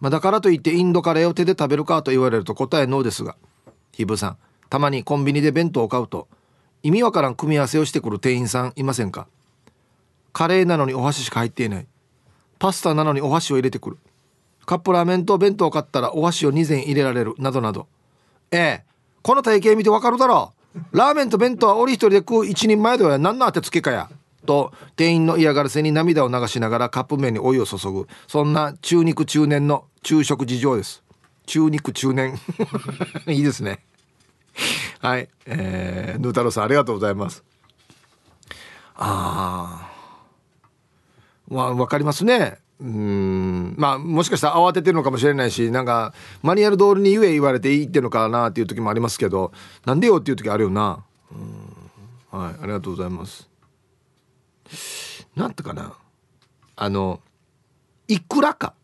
[0.00, 3.36] まあ、だからといってインドカレーを手で食べるかと言われると答えノーですが
[3.92, 4.36] ヒブさん
[4.70, 6.28] たまにコンビニで弁当を買うと
[6.84, 9.26] 意味わからん組み合わせをしてくる店員さんいませんか？
[10.32, 11.86] カレーなのにお箸しか入っていない。
[12.60, 13.98] パスタなのにお箸を入れてくる。
[14.64, 17.34] カップラーメンと弁当を買ったらお箸を2膳入れられる。
[17.38, 17.88] などなど。
[18.52, 18.84] ええ
[19.22, 20.96] この体型見てわかるだろう。
[20.96, 24.08] ラーメンと弁当は俺一人で食う一人前では何の当てつけかや。
[24.48, 28.08] と店員の嫌がらせに涙を流しながらカップ麺にお湯を注ぐ。
[28.26, 31.02] そんな中肉中年の昼食事情です。
[31.44, 32.38] 中肉中年。
[33.28, 33.84] いいですね。
[35.00, 35.28] はい。
[35.44, 37.44] えー、ヌー太郎さんありがとうございます。
[38.96, 39.86] あ
[41.50, 42.56] あわ分かりますね。
[42.80, 43.74] うん。
[43.76, 49.52] まあもしかしたら慌ててるのかもしれないしなんかマニュアル通りに言え言われていいってのかなっていう時もありますけど
[49.84, 51.04] なんでよっていう時あるよな。
[52.32, 52.40] うん。
[52.40, 52.54] はい。
[52.62, 53.47] ありがとうございます。
[55.36, 55.94] なんてかな。
[56.76, 57.20] あの
[58.06, 58.74] いくらか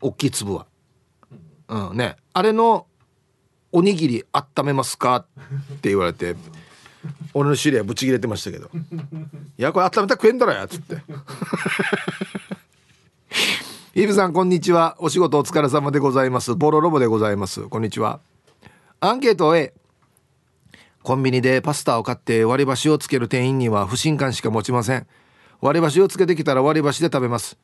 [0.00, 0.66] 大きい粒は。
[1.68, 2.16] うんね。
[2.32, 2.86] あれの
[3.72, 5.16] おにぎり温めますか？
[5.16, 5.24] っ
[5.80, 6.36] て言われて
[7.34, 8.70] 俺の知り合いぶち切れてましたけど
[9.58, 10.96] 「いやこれ温めたら食えんだろや」っつって。
[13.94, 14.96] イブさんこんにちは。
[14.98, 16.54] お仕事お疲れ様でございます。
[16.54, 17.62] ボロロボでございます。
[17.68, 18.20] こんにちは。
[19.00, 19.72] アンケート A
[21.06, 25.06] コンビニでパスタを買って割り箸をつける店員には不信感しか持ちません。
[25.60, 27.56] 割り箸をつけてきたら割り箸で食べます。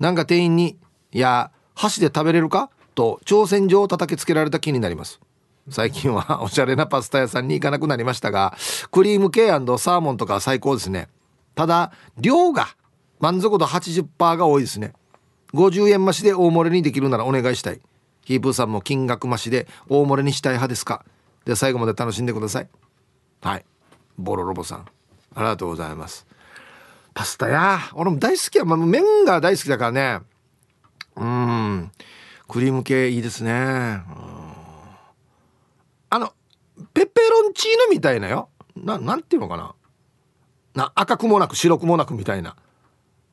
[0.00, 0.78] なんか店員に
[1.12, 5.20] 「いや箸で食べれるか?」と挑戦状を叩きつけられた気になります。
[5.68, 8.56] 最近はおしゃれなパスタ屋さんに行かなくなりましたが
[8.90, 11.08] クリーム系サーモンとか最高ですね。
[11.54, 12.68] ただ量が
[13.20, 14.94] 満足度80%が多いですね。
[15.52, 17.82] 50円増しで大盛りにできるならお願いしたい。
[18.24, 21.04] ヒープーさんも金額増しで大盛りにしたい派ですか？
[21.48, 22.68] で最後まで楽しんでください。
[23.40, 23.64] はい。
[24.18, 24.80] ボロロボさん。
[25.34, 26.26] ありがとうございます。
[27.14, 27.80] パスタや。
[27.94, 30.20] 俺も大好きや、まあ、麺が大好きだからね。
[31.16, 31.90] うん。
[32.46, 33.50] クリーム系いいですね。
[36.10, 36.34] あの
[36.92, 38.50] ペペロンチーノみたいなよ。
[38.76, 39.74] ななんていうのかな。
[40.74, 42.56] な赤くもなく白くもなくみたいな。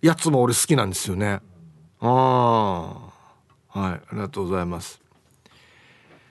[0.02, 1.42] やつも俺好きなんですよね。
[2.00, 3.12] あ
[3.74, 3.92] あはい。
[3.92, 5.02] ありがとうございます。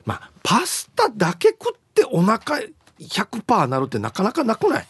[0.07, 2.61] まあパスタだけ食ってお腹
[2.99, 4.87] 100%なるってなかなかなくない？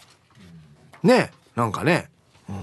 [1.02, 2.10] ねなんかね、
[2.48, 2.56] うん、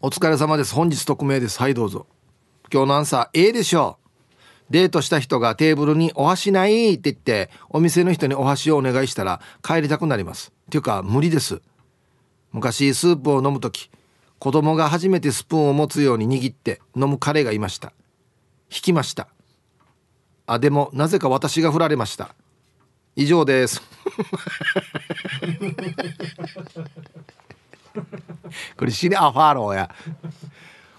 [0.00, 0.74] お疲れ様です。
[0.74, 1.58] 本日匿名です。
[1.60, 2.06] はいどうぞ。
[2.72, 4.04] 今日のアンサー A でしょう。
[4.70, 10.52] デートした人がテーブルにお箸ないって言ってお店の人にお箸をお願いしたら帰りたくなります。
[10.66, 11.60] っていうか無理です。
[12.52, 13.90] 昔スープを飲む時
[14.38, 17.92] 子供が初めてスプーンを持つように握って飲む彼がいました。
[18.70, 19.28] 引きました。
[20.46, 22.34] あでもなぜか私が振られました。
[23.16, 23.82] 以上です。
[28.76, 29.94] これシリアファーローや。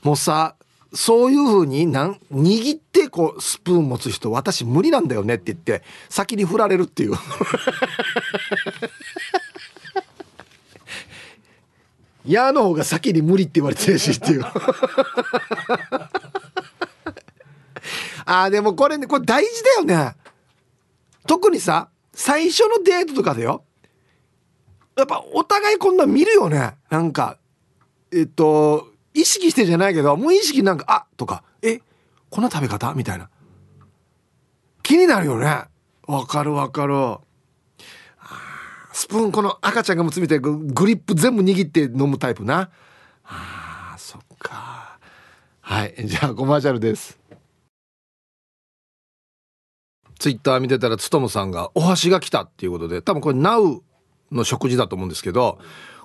[0.02, 0.56] もうさ
[0.94, 7.16] そういう風になん握ってこうスプーン持つ人私無理なんだよねって言って先に振られるっていう。
[12.26, 14.46] 矢の方が先に無理って言われてるしっていう
[18.26, 20.16] ああでもこれねこれ大事だよね。
[21.28, 23.64] 特にさ最初のデートとかだよ。
[24.98, 26.76] やっぱお互いこんな見るよね。
[26.90, 27.38] なんか
[28.12, 31.82] えっと意識してじゃないけど無意識なんか「あとか「え
[32.30, 33.30] こんな食べ方?」みたいな。
[34.84, 35.64] 気になるよね。
[36.08, 37.18] わかるわかる。
[38.94, 42.70] スプーンこの赤ちゃんが持つみたいグリップ全部握って飲むタイプな。
[43.26, 44.98] あそっか。
[45.60, 47.18] はいじゃあコマーシャルです。
[50.20, 53.82] ツイッター見てたらつとむさんがお箸が来たっていうことで多分これ NOW
[54.32, 55.60] の食事だと思うんですけど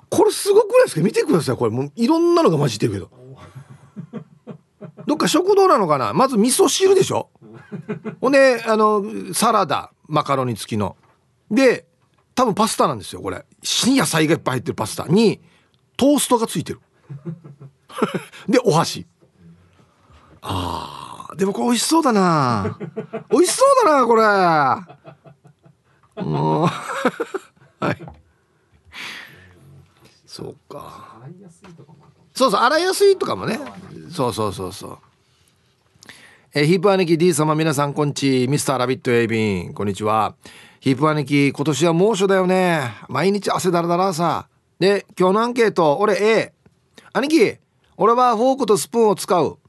[0.09, 1.01] これすごくないですか？
[1.01, 1.55] 見てください。
[1.57, 3.09] これもういろんなのが混じってるけど。
[5.07, 6.13] どっか食堂なのかな？
[6.13, 7.29] まず味噌汁でしょ？
[8.19, 10.97] ほんであのサラダマカロニ付きの。
[11.49, 11.87] で
[12.35, 13.45] 多分パスタなんですよこれ。
[13.63, 15.39] 新野菜がいっぱい入ってるパスタに
[15.95, 16.81] トーストがついてる。
[18.49, 19.07] でお箸。
[20.41, 21.10] あー。
[21.35, 22.77] でもこれ美味しそうだな。
[23.31, 24.23] 美味しそうだなこれ。
[26.23, 26.67] もう。
[27.83, 28.05] はい。
[30.25, 31.19] そうか。
[32.33, 33.59] そうそう洗いやすいとかもね。
[34.09, 34.97] そうそうそうそう。
[36.53, 39.73] えヒープ兄貴 D 様皆さんこんちミスターラビットエイビン。
[39.73, 40.35] こんにちは。
[40.81, 42.93] ヒープ兄貴今年は猛暑だよね。
[43.07, 44.47] 毎日汗だらだらさ。
[44.79, 46.53] で今日のアンケート俺 A
[47.13, 47.57] 兄貴
[47.97, 49.59] 俺はフォークとスプーンを使う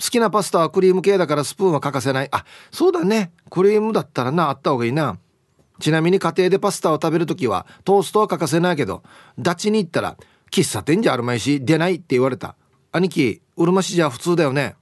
[0.00, 2.28] 好きなパスタはクリーム系だからスプーンは欠かせない。
[2.32, 3.32] あそうだね。
[3.50, 5.18] クリームだったらなあった方がいいな。
[5.78, 9.02] ちなみに家庭でパスタを食べる時はトーストは欠かせないけど
[9.38, 10.16] ダチに行ったら
[10.50, 12.56] 喫茶店じゃあるまいし出ないって言われた。
[12.90, 14.76] 兄貴うるま市じゃ普通だよね。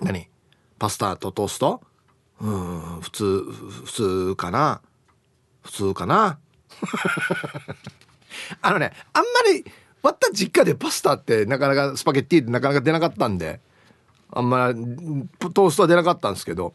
[0.00, 0.28] 何？
[0.78, 1.80] パスタとトースト？
[2.40, 3.42] うん普通
[3.84, 4.80] 普通かな？
[5.62, 6.38] 普通かな？
[8.60, 9.64] あのねあんまり
[10.02, 13.60] また実家でパスタってなかなかスパゲッティってなかなか出なかったんで。
[14.32, 14.80] あんまり
[15.38, 16.74] トーストは出なかったんですけど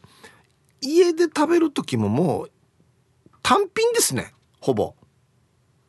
[0.82, 2.52] 家で食べる時ももう
[3.44, 4.34] 単品ですね。
[4.60, 4.96] ほぼ。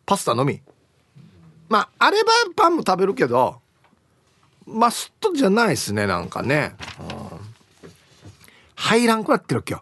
[0.07, 0.61] パスタのみ。
[1.68, 3.61] まああればパンも食べるけど
[4.66, 7.87] マストじゃないですねなんかね、うん、
[8.75, 9.81] 入らんくなってる今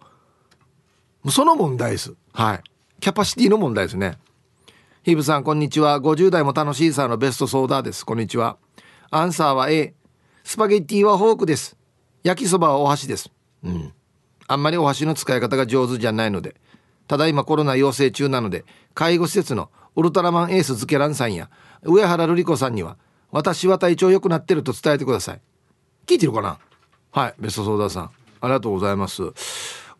[1.24, 2.14] 日その問題です。
[2.32, 2.60] はい。
[3.00, 4.18] キャパシティの問題ですね。
[5.02, 6.00] ヒブさんこんにちは。
[6.00, 8.06] 50代も楽しいさのベストソーダーです。
[8.06, 8.56] こんにちは。
[9.10, 9.94] アンサーは A
[10.50, 11.76] スパゲッティはフォークです。
[12.24, 13.30] 焼きそばはお箸です。
[13.62, 13.92] うん。
[14.48, 16.56] あんまりお箸の使い方が上手じゃないので。
[17.06, 21.50] ただいまコロナ陽性中なので介護施設のウルトラマンエースズケランさんや
[21.84, 22.98] 上原瑠璃子さんには
[23.30, 25.40] 私は体調良くなってると伝えてください。
[26.04, 26.58] 聞いてるかな？
[27.12, 28.10] はいベストソーダさん。
[28.40, 29.22] ありがとうございます。
[29.22, 29.34] ウ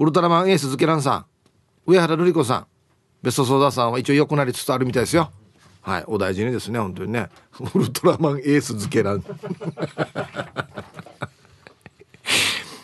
[0.01, 1.27] ルトラマンエースズケランさん
[1.87, 2.67] 上原瑠璃子さん
[3.23, 5.31] ベストソーダさんは一応良くなりつつあるみたいですよ。
[5.83, 7.31] はいお大事にですね本当にね。
[7.75, 9.25] ウルトラマンエースズケラン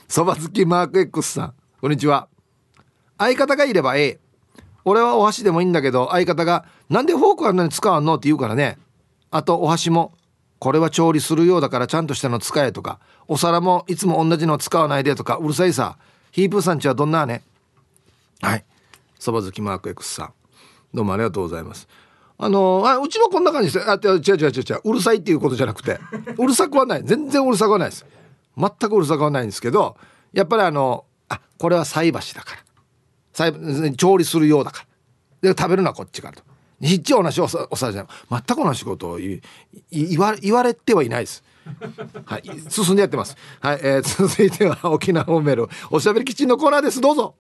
[0.09, 2.29] そば好きマーク X さんこんにちは。
[3.19, 4.21] 相方がいればええ
[4.85, 8.79] 俺はお箸でもいいんだけど相方が「なんでフォークあんなに使わんの?」って言うからね。
[9.31, 10.15] あとお箸も
[10.59, 12.99] 「これは調理するようだからちゃんとしたの使え」とか。
[13.29, 15.37] お皿もいつも同じの使わないでとか。
[15.37, 15.99] うるさいさ。
[16.31, 17.43] ヒープーさんちはどんなね？
[18.41, 18.65] はい。
[19.19, 20.33] そば好きマーク X さん。
[20.95, 21.89] どうもありがとうございます。
[22.39, 23.91] あのあうちもこんな感じです。
[23.91, 24.81] あ違う違う違う違う。
[24.85, 25.99] うるさいっていうことじゃなくて。
[26.37, 27.03] うるさくはない。
[27.05, 28.05] 全然うるさくはないです。
[28.57, 29.97] 全くうるさくはないんですけど
[30.33, 32.63] やっぱりあのあこれは菜箸だから。
[33.33, 34.85] 菜調理するようだか
[35.43, 35.53] ら。
[35.53, 36.43] で食べるのはこっちからと。
[36.81, 39.41] 一応同じおさおさじゃ全く同じことを言
[39.91, 41.43] 言わ言われてはいないです。
[42.27, 42.43] はい。
[42.69, 43.37] 進んでやってます。
[43.61, 45.69] はい、えー、続いては沖縄ホーメル。
[45.91, 47.01] おしゃべりキッチンのコーナーです。
[47.01, 47.35] どうぞ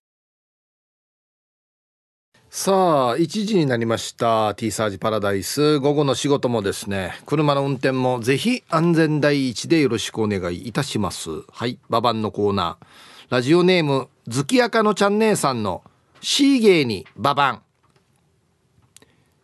[2.59, 5.79] さあ1時になりました T サージパラダイス。
[5.79, 11.29] 午後の仕事もですね車の運転もぜひ安全第一でよろしくお願いいたします。
[11.53, 12.87] はいババンのコーナー。
[13.29, 15.85] ラジオネーム月明のちゃん姉さんの
[16.23, 17.63] シーゲーにババン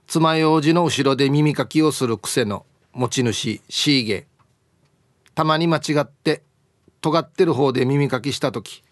[0.07, 4.27] 爪楊枝の後ろで耳かきをする癖の持ち主シーゲ
[5.35, 6.43] たまに間違って
[7.03, 8.83] 尖ってる方で耳かきした時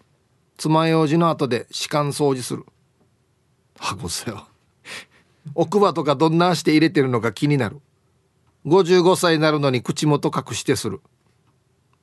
[0.57, 2.67] 爪楊枝の後で歯間掃除する。
[3.81, 4.47] はごせよ
[5.55, 7.81] 奥歯とかどんなして入れてるのか気になる。
[8.67, 11.01] 55歳になるのに口元隠してする。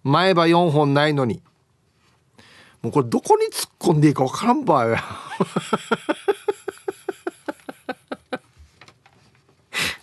[0.02, 1.40] 前歯4本ないのに。
[2.82, 4.96] もうこれどこに突っ込んでいいか分からんばよ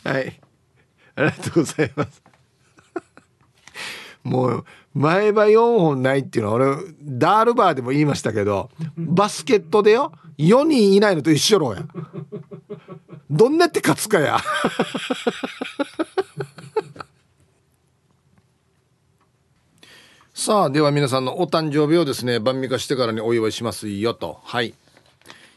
[0.06, 0.40] はい。
[1.16, 2.24] ありがとうございます。
[4.24, 11.84] もう前歯4本ないっていうのは俺ダールバーでも言いましたけどバスケットでよ4人いないのと一緒ろや。
[13.30, 14.40] どんなって勝つかや。
[20.34, 24.40] さあでは皆さんのお誕生日をですね晩味化してからにお祝いしますよと。
[24.44, 24.74] はい。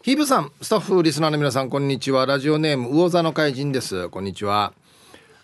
[0.03, 2.25] ヒブさんスタッフリスナーの皆さんこんにちは。
[2.25, 4.09] ラジオネーム魚座の怪人です。
[4.09, 4.73] こんにちは。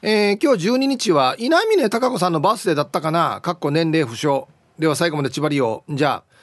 [0.01, 3.41] えー、今日12日は稲峰貴子さんのバースデーだったかな。
[3.43, 4.47] かっこ年齢不詳。
[4.79, 6.34] では最後まで千葉りをじゃあ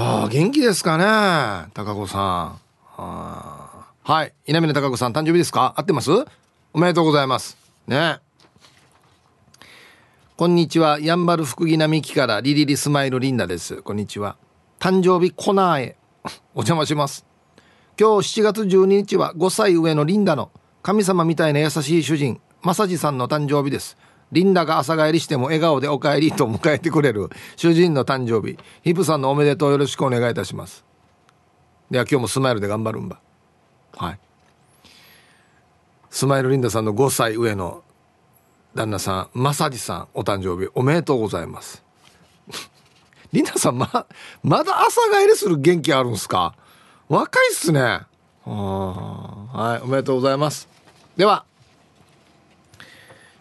[0.00, 2.60] ああ元気ですかね貴子さん。
[2.96, 4.32] はい。
[4.46, 5.74] 稲峰貴子さん誕生日ですか？
[5.76, 6.12] 合ってます？
[6.72, 7.58] おめでとうございます。
[7.88, 8.20] ね。
[10.36, 11.00] こんにちは。
[11.00, 13.82] やんばる福木並木からリリリスマイルリンダです。
[13.82, 14.36] こんにちは。
[14.78, 15.96] 誕生日コナーへ。
[16.54, 17.26] お邪魔します。
[17.98, 23.96] 今日7月12日は5歳上のリンダの神様みたいな優しい主人正治さんの誕生日です。
[24.32, 28.58] リンダが朝帰りしても笑顔でお帰りと迎えてくれる主人の誕生日。
[28.82, 30.84] ヒプさんのおめでとうよろしくお願いいたします。
[31.90, 33.18] では今日もスマイルで頑張るんば。
[33.96, 34.18] はい。
[36.10, 37.82] スマイルリンダさんの5歳上の
[38.74, 41.82] 旦那さん正治さんお誕生日おめでとうございます。
[43.32, 44.06] リンダさんま
[44.42, 46.54] まだ朝帰りする元気あるんすか？
[47.08, 47.80] 若いっすね。
[48.44, 50.68] はいおめでとうございます。
[51.16, 51.44] では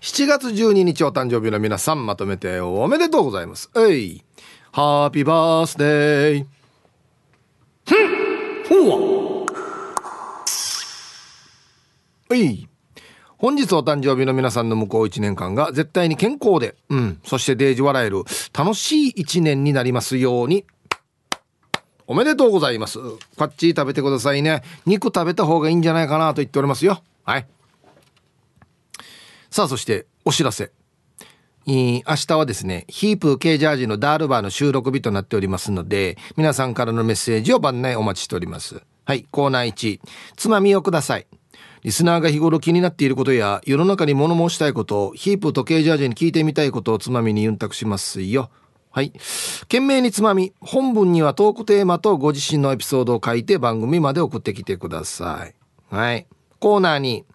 [0.07, 4.23] 7月12日お誕生日の皆さんまとめておめでとうございますえい
[4.71, 6.45] ハッピーバースデー
[7.83, 9.45] ふんほん
[12.29, 12.69] わい
[13.37, 18.23] 本日お誕生日の皆さんの向こう1年間が絶対に健康で、うん、そしてデージ笑える
[18.57, 20.65] 楽しい1年になりますように。
[22.09, 22.99] おめでとうございます。
[23.37, 24.63] こっち食べてくださいね。
[24.85, 27.03] 肉食べた方がいいんじゃないかなと言っておりますよ。
[27.25, 27.47] はい。
[29.49, 30.71] さあそしてお知らせ
[31.65, 38.81] 明日はですね、ヒープ K ジャージのダールバーの収録日となっておりますので、皆さんからのメッセージを番内お待ちしております。
[39.03, 39.99] はい、コーナー1、
[40.37, 41.27] つまみをください。
[41.83, 48.49] リスナーが日頃気になっていることや、世の中に物申したいことを、ヒープと K ジャージに聞いてみたいことをつまみにユンタクしますよ。
[48.91, 49.11] はい。
[49.63, 55.53] 懸命につまみ、本文にはトークテーマとご自身のエピソードを書いて番組まで送ってきてください。
[55.93, 56.27] はい。
[56.59, 57.25] コーナーに、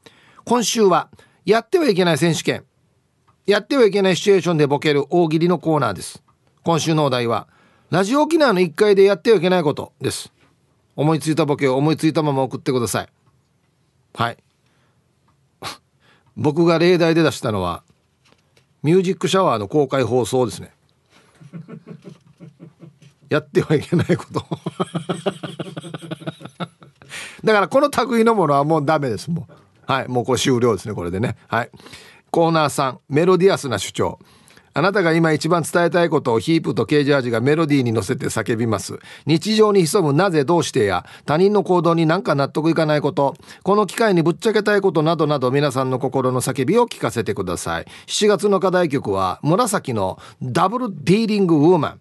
[0.45, 1.11] 今週は、
[1.45, 2.65] やってはいけない選手権。
[3.47, 6.23] やってはいけないシチュエーションでボケる大喜利のコーナーです。
[6.63, 7.49] 今週のお題は
[7.91, 10.33] ラジオ沖縄の1階でやってはいけないことです。
[10.95, 13.09] 思いついたボケを思いついたまま送ってください。
[14.15, 14.37] はい。
[16.37, 17.83] 僕が例題で出したのは
[18.85, 20.73] ミュージックシャワーの公開放送ですね。
[23.29, 24.47] やってはいけないこと。
[27.43, 29.62] だからこの類のものはもうダメですもう。
[29.93, 31.71] はいもうこれ終了ですねこれでねはい
[32.31, 34.19] コーナー3メロディアスな主張
[34.75, 38.99] あなたが今一番伝えたいことをヒープとケージャージがメロディーに乗せて叫びます。
[39.27, 47.87] 日常に潜むなぜどうしてや他人の行動になんか納得いかないこと、この機会にぶっちゃけたいことなどなど皆さんの心の叫びを聞かせてください。
[48.07, 52.01] 7月の課題曲は紫のダブルディーリングウーマン。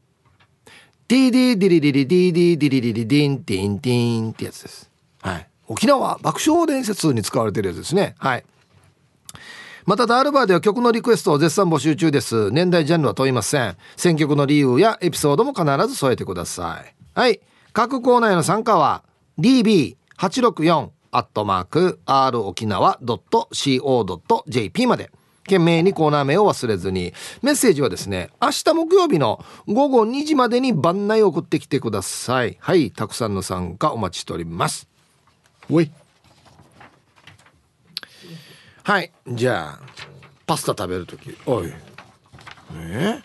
[1.10, 4.91] ディーディーディリリリディーディーディリリリディンディンディンってやつです。
[5.72, 8.16] 沖縄爆笑伝説に使われてるやつですね。
[8.20, 8.44] はい。
[9.86, 12.52] またダールバーでは曲のリクエストを絶賛募集中です。
[12.52, 13.78] 年代ジャンルは問いません。
[13.96, 16.94] 選曲の理由やエピソードも必ず添えてください。
[17.18, 17.40] はい。
[17.72, 19.04] 各コーナーへの参加は
[19.40, 25.10] DB864 アットマーク r 沖縄 .co.jp まで。
[25.44, 27.14] 懸命にコーナー名を忘れずに。
[27.42, 32.58] メッセージはですね明日木曜日の午後2時までに番内送ってきてください。
[32.60, 32.92] はい。
[32.92, 34.91] たくさんの参加お待ちしております。
[35.72, 35.90] おい。
[38.84, 39.80] はいじゃあ
[40.46, 41.38] パスタ食べる時。
[41.46, 41.72] おい。
[42.76, 43.22] え？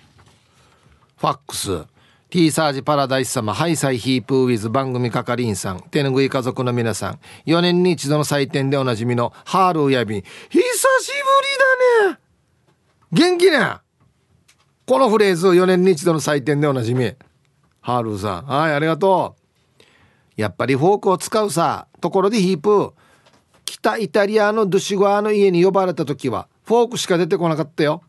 [1.16, 1.84] ファックス。
[2.30, 7.18] T サージパラダイス様ハイサイヒープーウィズ番組係員さん手ぬぐい家族の皆さん。
[7.46, 10.62] 4年に一度の祭典でおなじみのハールやびん久しぶ
[12.04, 12.18] りだね。
[13.12, 13.58] 元気ね。
[14.86, 17.12] このフレーズ4年に一度の祭典でおなじみ。
[17.80, 19.42] ハールさんはいありがとう。
[20.36, 22.92] やっぱりフォークを使うさところでヒープ
[23.64, 28.00] 北イタリアのドゥシゴアの家に呼ばれた時はフォークしか出てこなかったよ。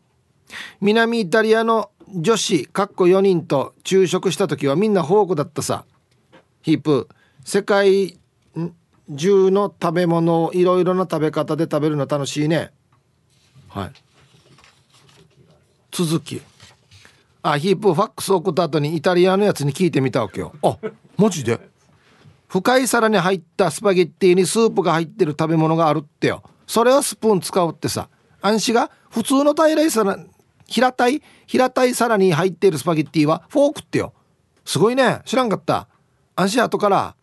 [0.80, 5.84] 南イタリアの女子かっこ4人と昼食した時はみんなフォークだったさ。
[6.62, 7.08] ヒープ
[7.44, 8.20] 世界
[9.12, 12.70] 中の食べ物をいろいろな食べ方で食べるの楽しいね。
[13.68, 13.92] はい。
[15.90, 16.40] 続き。
[17.42, 20.52] あヒープファックス送った後にイタリアのやつに聞いてみたわけよ。
[20.62, 20.78] あ
[21.16, 21.58] マジで？
[22.48, 26.42] 深い皿に入ったスパゲッティにスープが入ってる食べ物があるってよ。
[26.66, 28.08] それはスプーン使うってさ。
[28.40, 30.18] 暗視が普通の平らい皿
[30.66, 34.14] 平たい平たい皿に入っているスパゲッティはフォークってよ。
[34.64, 35.20] すごいね。
[35.24, 35.88] 知らんかった。
[36.36, 37.16] 安心後から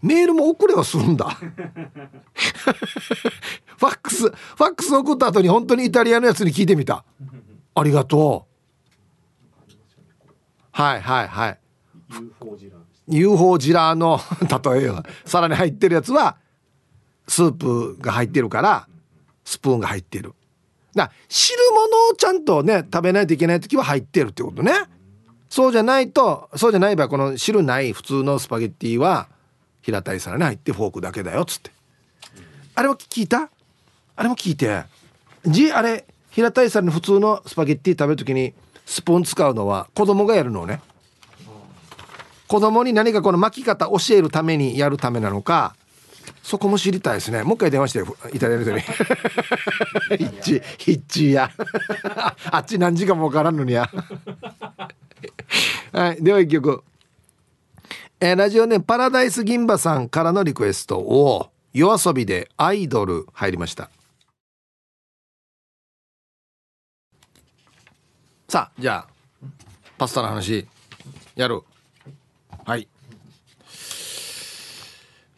[0.00, 1.28] メールも送れはするんだ。
[1.30, 7.04] ファックスファックス送った後に本当にイタリアのやつに聞いてみた。
[7.74, 8.52] ありがとう。
[10.72, 11.58] はいはいはい。
[13.18, 14.20] UFO ジラーの
[14.72, 16.36] 例えば皿に入ってるやつは
[17.28, 18.88] スープが入ってるから
[19.44, 20.34] スプーンが入ってる。
[20.94, 24.72] だ汁物をちゃんとね食べないといけない時は入ってるってことね。
[25.48, 29.28] そうじゃないとそうじゃない場合この汁ない普通のスパゲッティは
[29.82, 31.70] 平たい皿に入ってフォークだけだよっつって。
[32.74, 33.50] あれは聞いた？
[34.16, 34.84] あれも聞いて。
[35.46, 38.54] じあれ平たい皿に普通のスパゲッティ食べる時に
[38.86, 40.80] スプーン使うのは子供がやるのね。
[42.52, 45.74] 子供に何かこの巻き方教えるためにやるためなのか
[46.42, 47.44] そこも知りたいですね。
[47.44, 48.00] もう一回電話して
[48.34, 48.80] イタリアの人に。
[50.18, 51.50] ヒッチヒッチや。
[52.50, 53.88] あっち何時間も分からんのにや。
[55.92, 56.84] はいでは一曲。
[58.20, 63.88] えー、ラジオネームパラダイス銀馬さんからのリクエストを夜遊びでアイドル入りました。
[68.46, 69.12] さあじゃあ
[69.96, 70.68] パスタの話
[71.34, 71.62] やる
[72.64, 72.88] はい。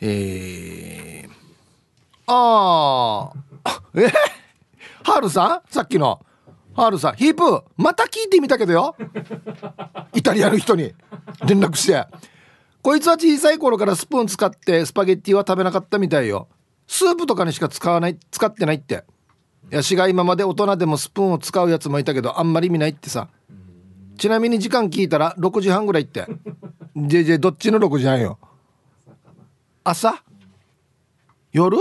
[0.01, 1.31] えー、
[2.27, 3.33] あ
[3.64, 4.09] あえ？
[5.03, 5.72] ハールさん？
[5.72, 6.25] さっきの。
[6.75, 7.16] ハールさん。
[7.16, 8.97] ヒープまた聞いてみたけどよ。
[10.12, 10.93] イタリアの人に。
[11.47, 12.07] 連絡して。
[12.83, 16.49] こいつは小さい頃からスプーン使ってスパゲッティは食べなかったみたいよ。
[16.87, 19.05] スープとかにしか使わない使ってないって。
[19.70, 23.29] ヤシが今まで大人でもスプーンを使うやつもいたけどあんまり見ないってさ。
[24.17, 26.27] ちなみに時間聞いたら6時半ぐらいって。
[26.97, 28.39] じゃじゃどっちの6時半よ？
[29.83, 30.23] 朝
[31.53, 31.77] 夜？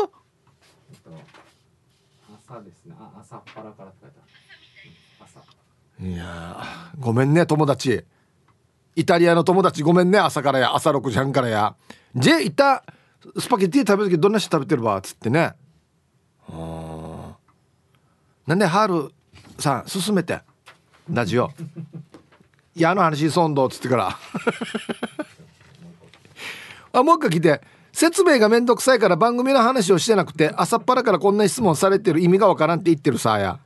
[2.48, 2.96] 朝ですね。
[3.00, 4.30] あ朝っぱらからって書いてある。
[5.20, 5.40] 朝。
[6.06, 8.04] いやごめんね友達。
[8.96, 10.76] イタリアの友達ごめんね朝からや。
[10.76, 11.76] 朝6時半からや。
[12.16, 12.84] じゃいた？
[13.40, 14.98] スパゲッティ食べる時どんな人食べてるわ？
[14.98, 15.54] っつってね。
[18.46, 19.14] なんでハール
[19.60, 20.42] さん進めて。
[21.10, 21.52] ラジオ
[22.76, 24.18] いやの話そんどっつってから。
[26.96, 27.62] あもう一回来て
[27.92, 33.60] 説明がめんどくさいから番組の話をしてなくて朝っぱらからこんな質問されてる意味がわからんって言ってるさあや。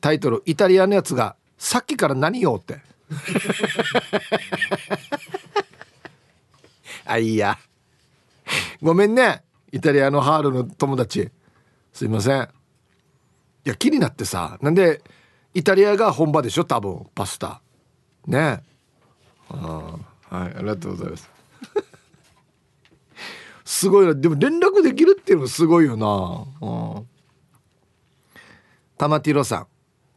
[0.00, 2.80] タイトル「イタリアのやつがさっきから何よ」って。
[7.04, 7.58] あいや。
[8.80, 11.30] ごめんねイタリアのハールの友達。
[11.92, 12.48] すいません。
[13.66, 14.56] いや気になってさ。
[14.62, 15.02] なんで
[15.54, 17.60] イタリアが本場でしょ多分パスタ。
[18.26, 18.62] ね。
[19.48, 19.98] あ
[20.28, 21.30] はいありがとうございます。
[23.64, 24.14] すごいな。
[24.14, 26.66] でも連絡できるっていうのもすごいよな。
[26.66, 27.06] うん
[28.96, 29.66] 玉ティロさん。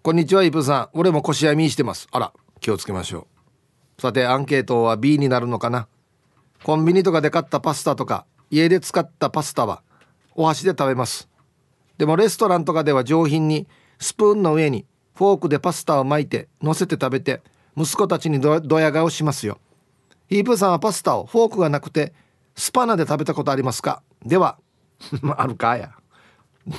[0.02, 0.90] こんにちはイブさん。
[0.94, 2.08] 俺も腰やみしてます。
[2.12, 3.28] あら気をつけましょ
[3.98, 4.02] う。
[4.02, 5.88] さてアンケートは B になるのかな。
[6.64, 9.82] コンビニとかで買ったパスタとか家で使ったパスタは
[10.36, 11.30] お箸で食べます。
[11.98, 13.68] でもレストランとかでは上品に
[14.00, 14.86] スプーンの上に
[15.16, 17.42] フォークでパスタを巻いて乗せて食べて
[17.78, 19.60] 息子たちにドヤ顔しますよ。
[20.30, 22.14] ヒープさんはパスタをフォークがなくて
[22.56, 24.02] スパナで食べたことありますか？
[24.26, 24.58] では
[25.38, 25.92] あるかや。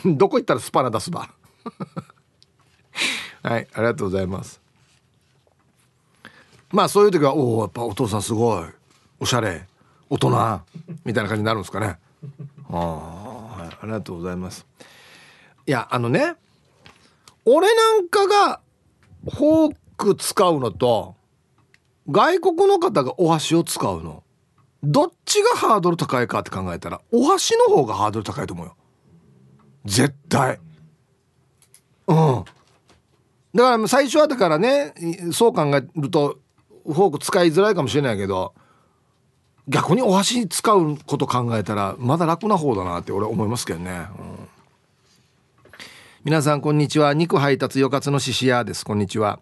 [0.05, 1.29] どこ行ったらスパナ出すば？
[3.43, 4.61] はいありがとうございます。
[6.71, 8.69] まあそういう時はおおやっぱお父さんすごい。
[9.21, 9.67] おしゃれ。
[10.11, 10.61] 大人。
[11.05, 11.99] みたいな感じになるんですかね。
[12.71, 12.79] ああ、
[13.63, 14.67] はい、ありがとうございます。
[15.67, 16.35] いやあのね
[17.47, 18.61] 俺なんかが
[19.31, 21.15] フォーク使うのと
[22.11, 24.23] 外国の方がお箸を使うの。
[24.83, 28.77] どっちがハードル高いかって考えたらお箸の方がハードル高いと思うよ。
[29.87, 30.59] 絶対。
[32.07, 32.45] うん。
[33.55, 34.93] だから最初はだからね
[35.33, 36.39] そう考えると
[36.85, 38.53] フォーク使いづらいかもしれないけど
[39.69, 44.49] 逆にお箸使うこと考えたらまだ楽な方だなって俺思いますけどね、うん、
[46.25, 47.13] 皆さんこんにちは。
[47.13, 48.83] 肉配達よかつのししやです。
[48.83, 49.41] こんにちは、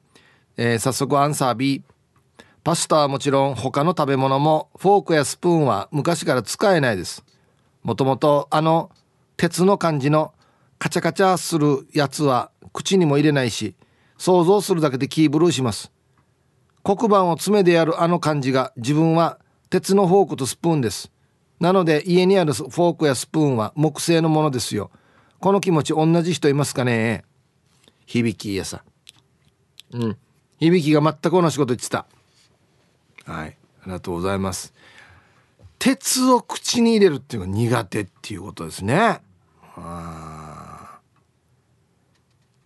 [0.57, 1.85] えー、早速アンサー B
[2.65, 7.25] パスタはもちろん他の食べ物もフォークやスプーンは昔から使えないです。
[7.85, 8.91] もともとあの
[9.37, 10.35] 鉄の感じの
[10.81, 13.77] カチャカチャするやつは口にも入れないし
[14.19, 15.93] 想像するだけでキーブルーします。
[16.83, 19.39] 黒板を爪でやるあの感じが自分は
[19.71, 21.13] 鉄のフォークとスプーンです。
[21.61, 24.91] なので家にあるフォークやスプーンは木製のものですよ。
[25.43, 27.25] この気持ち同じ人いますかね？
[28.07, 28.85] 響きやさ
[29.91, 30.17] うん。
[30.61, 32.07] 響きが全く同じこと言ってた。
[33.25, 33.57] はい。
[33.81, 34.73] ありがとうございます。
[35.81, 39.21] 鉄を口に入れるっていうのが苦手っていうことですね。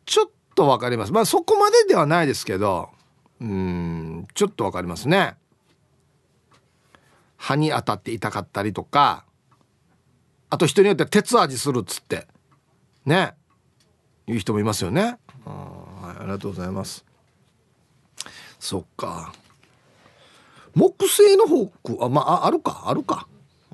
[0.04, 1.12] ちょっとわかります。
[1.12, 2.90] まあそこまでではないですけど。
[3.40, 4.28] うん。
[4.34, 5.34] ちょっとわかりますね。
[7.38, 9.24] 歯に当たって痛かったりとか。
[10.50, 12.26] あと人によっては鉄味するっつって。
[13.06, 13.34] ね。
[14.26, 15.18] いう人もいますよね。
[15.46, 17.04] あ,、はい、ありがとうございます。
[18.58, 19.32] そっか。
[20.74, 23.28] 木製のフォークあまああるかあるか。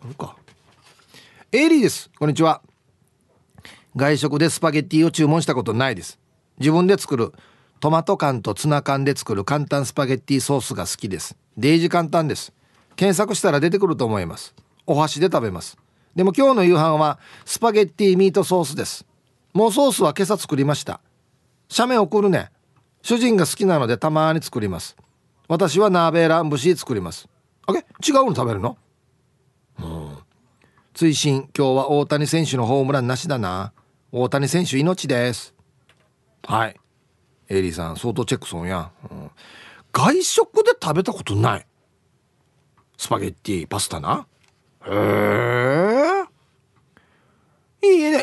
[0.04, 0.36] あるか。
[1.50, 2.10] エイリーです。
[2.18, 2.62] こんにちは。
[3.96, 6.18] 外食でスパゲッティを注文したことないです。
[6.58, 7.32] 自分で作る。
[7.80, 11.36] トマト缶とツナ缶で作る簡単スパゲッティソースが好きです。
[11.56, 12.52] デイジ簡単です。
[12.96, 14.54] 検索したら出てくると思います。
[14.86, 15.76] お箸で食べます。
[16.14, 19.04] でも今日の夕飯はスパゲッティミートソースです。
[19.52, 21.00] もうソースは今朝作りました。
[21.68, 22.50] 写メ送るね。
[23.02, 24.96] 主人が好きなのでたまに作ります。
[25.48, 27.28] 私はナーベーラン節作ります。
[27.66, 27.80] あれ？
[27.80, 28.78] 違うの食べるの？
[29.78, 30.18] うん。
[30.94, 31.48] 追伸。
[31.56, 33.72] 今日は大谷選手のホームランなしだな。
[34.10, 35.54] 大谷選手命です。
[36.44, 36.76] はい。
[37.48, 39.30] エリーさん相当チェックソンや、うん、
[39.92, 41.66] 外食で食べたことない。
[42.96, 44.26] スパゲッティパスタな。
[44.86, 44.92] へえ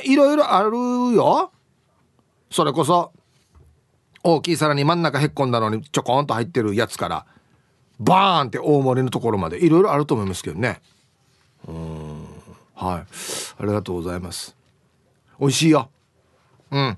[0.03, 0.71] いろいろある
[1.15, 1.51] よ。
[2.51, 3.13] それこそ
[4.23, 7.25] 大きい皿に真ん中へっこんだのにちょこんと入ってるやつから
[7.99, 10.81] バーンって大盛りのところまでいろいろあると思いますけどね。
[11.67, 12.25] うん。
[12.73, 13.01] はい。
[13.01, 13.05] あ
[13.61, 14.55] りがとうございます。
[15.39, 15.89] 美味しいよ。
[16.71, 16.97] うん。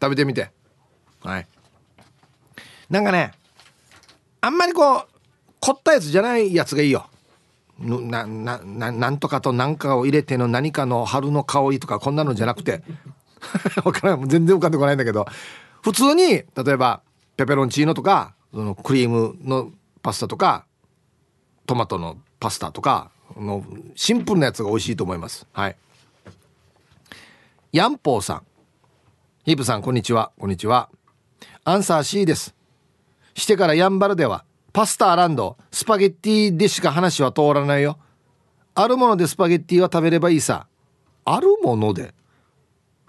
[0.00, 0.50] 食べてみて。
[1.20, 1.46] はい。
[2.90, 3.32] なんかね
[4.42, 5.06] あんまりこう
[5.60, 7.06] 凝ったやつじゃないやつがいいよ。
[7.78, 12.82] ななななんとかと何かを入れての何かの春の香りとかこんなのじゃなくて。
[13.82, 15.26] 分から全然浮かんでこないんだけど。
[15.82, 17.02] 普通に例えば
[17.36, 19.70] ペペロンチーノとかそのクリームの
[20.00, 20.64] パスタとか
[21.66, 23.64] トマトのパスタとかの
[23.96, 25.46] シンプルなやつが美味しいと思います。
[25.52, 25.76] はい。
[27.72, 28.42] ヤンポーさん。
[29.44, 30.30] ヒープさんこんにちは。
[30.38, 30.88] こんにちは。
[31.64, 32.54] アンサー C です。
[33.34, 37.98] してからヤンバルではパスタランドスパゲッティでしか話は通らないよ。
[38.74, 40.66] あるものでスパゲッティは食べればいいさ。
[41.24, 42.14] あるもので。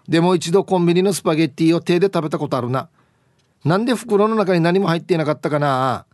[0.08, 2.90] でも一度コンビニのスパゲッティを手で食べたことあるな。
[3.64, 6.06] なんで袋の中に何も入っていなかったかな。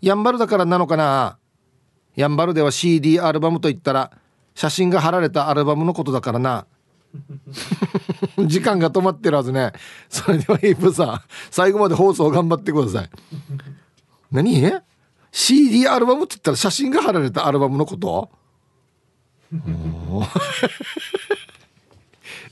[0.00, 1.36] やんばるだからなのかな。
[2.16, 4.10] やんばるでは CD アルバムといったら
[4.54, 6.66] 写真が貼られたアルバムのことだからな。
[8.38, 9.72] 時間が止まってるはずね。
[10.08, 11.20] それではイープさん
[11.50, 13.10] 最後まで放送頑張ってください。
[14.30, 14.72] 何
[15.32, 18.30] ?CD アルバムって言ったら写真が貼られたアルバムのこと？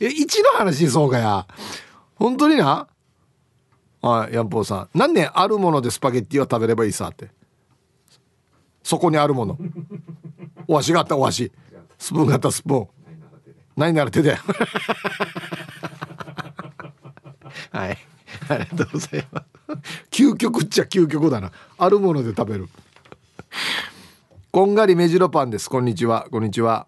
[0.00, 1.46] え1の話そうかや。
[2.16, 2.88] 本当にな？
[4.00, 4.88] はいヤンポーさん。
[4.94, 7.30] 何年あるものでスパゲッティを食べればいいさって。
[8.82, 9.58] そこにあるもの。
[10.68, 11.52] お箸があったお箸。
[11.98, 12.88] スプーンがあったスプーン。
[13.76, 14.38] 何なら手で。
[17.72, 17.98] はい
[18.48, 19.46] ありがとうございます。
[20.10, 21.52] 究極っちゃ究極だな。
[21.78, 22.68] あるもので食べる。
[24.50, 25.68] こんがり目白パンです。
[25.68, 26.26] こんにちは。
[26.30, 26.86] こんにちは。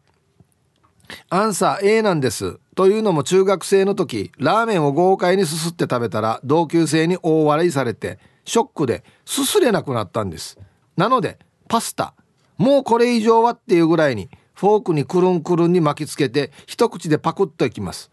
[1.30, 2.58] アンサー A なんです。
[2.74, 10.58] というのも中学生の時ラーメンを豪快にすすって食べたら同級生に大笑いされてショックですすれなくなったんです。
[10.96, 11.38] なので
[11.68, 12.14] パスタ。
[12.56, 18.10] もうこれ以上はっていうぐらいにフォークにくるんくるんに巻きつけて一口でパクッといきます。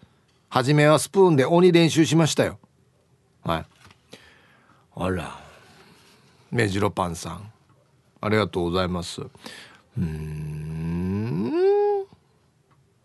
[0.49, 2.59] 初めはスプーンで鬼練習しましたよ。
[3.45, 3.65] はい。
[4.95, 5.39] あら。
[6.51, 7.51] 目白パンさん。
[8.21, 9.21] ありがとうございます。
[9.97, 11.51] うん。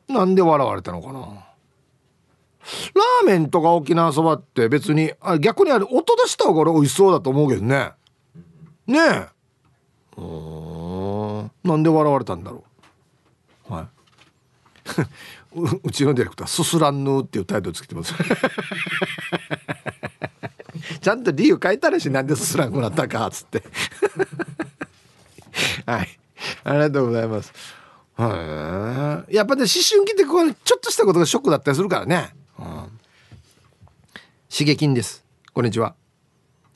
[0.08, 1.50] なんで笑われたのかな。
[3.22, 7.92] ーメンとか沖縄そばって別にあ逆にあれ音出した方が俺美味しそうだと思うけどね。
[8.86, 9.26] ねえ。
[10.16, 12.64] うんなんで笑われたんだろ
[13.68, 13.72] う。
[13.72, 13.86] はい。
[15.54, 18.14] ううちのディレクター「すすらんぬ」っていうタイトルつけてます
[21.00, 23.62] ちゃんと理由書いたらしなんですすらんくなったかっつって。
[25.86, 26.18] はい。
[26.64, 27.52] ありがとうございます。
[28.16, 29.34] はい。
[29.34, 32.66] やっぱね思春期ってこうちょっとしたことがショックだったりするからね、うん、
[34.50, 35.24] 刺激です。
[35.52, 35.94] こんにちは。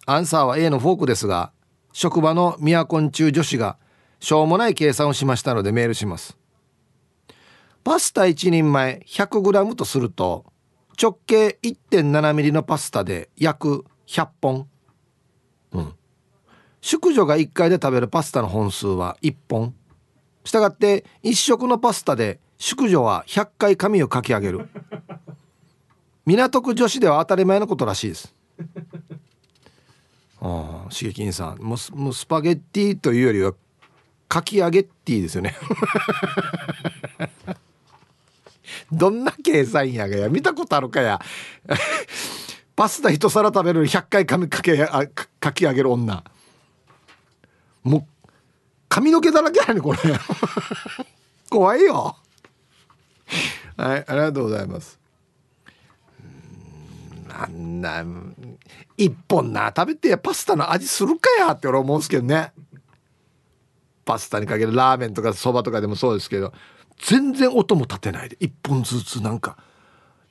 [0.06, 1.52] アンサーは A のフォークですが
[1.92, 3.78] 職場のミヤコン中女子が
[4.20, 6.36] しょうもない計算をしましたのでメールします。
[7.84, 10.46] パスタ1人前 100g とすると
[11.00, 14.68] 直径 1.7mm のパスタで約100本。
[15.72, 15.92] うん。
[16.80, 19.74] 宿女が1回で食べるパスタの本数は1本。
[20.44, 24.68] したがって1食のパスタで宿女は100回髪をかき上げる。
[26.26, 28.34] 港区女子では当たり前のことらしいです。
[30.40, 31.58] ああ刺激さん。
[31.58, 33.54] もうスパゲッティというよりは
[34.28, 35.54] かき揚げッティですよね。
[38.92, 40.28] どんな計算やがや。
[40.28, 41.20] 見たことあるかや
[42.76, 45.06] パスタ一皿食べる100回髪かけあ
[45.40, 46.24] かき上げる女。
[47.82, 48.28] もう
[48.88, 49.98] 髪の毛だらけやねこれ。
[51.50, 52.16] 怖いよ。
[53.76, 54.98] はいありがとうございます。
[57.28, 58.04] なんな
[58.96, 62.52] 一本な食べてパスタの味するかやって俺思うんですけどね。
[64.04, 66.52] パスタにかけるラーメンとかそばとかでもそうですけど
[66.98, 69.56] 全然音も立てないで一本ずつなんか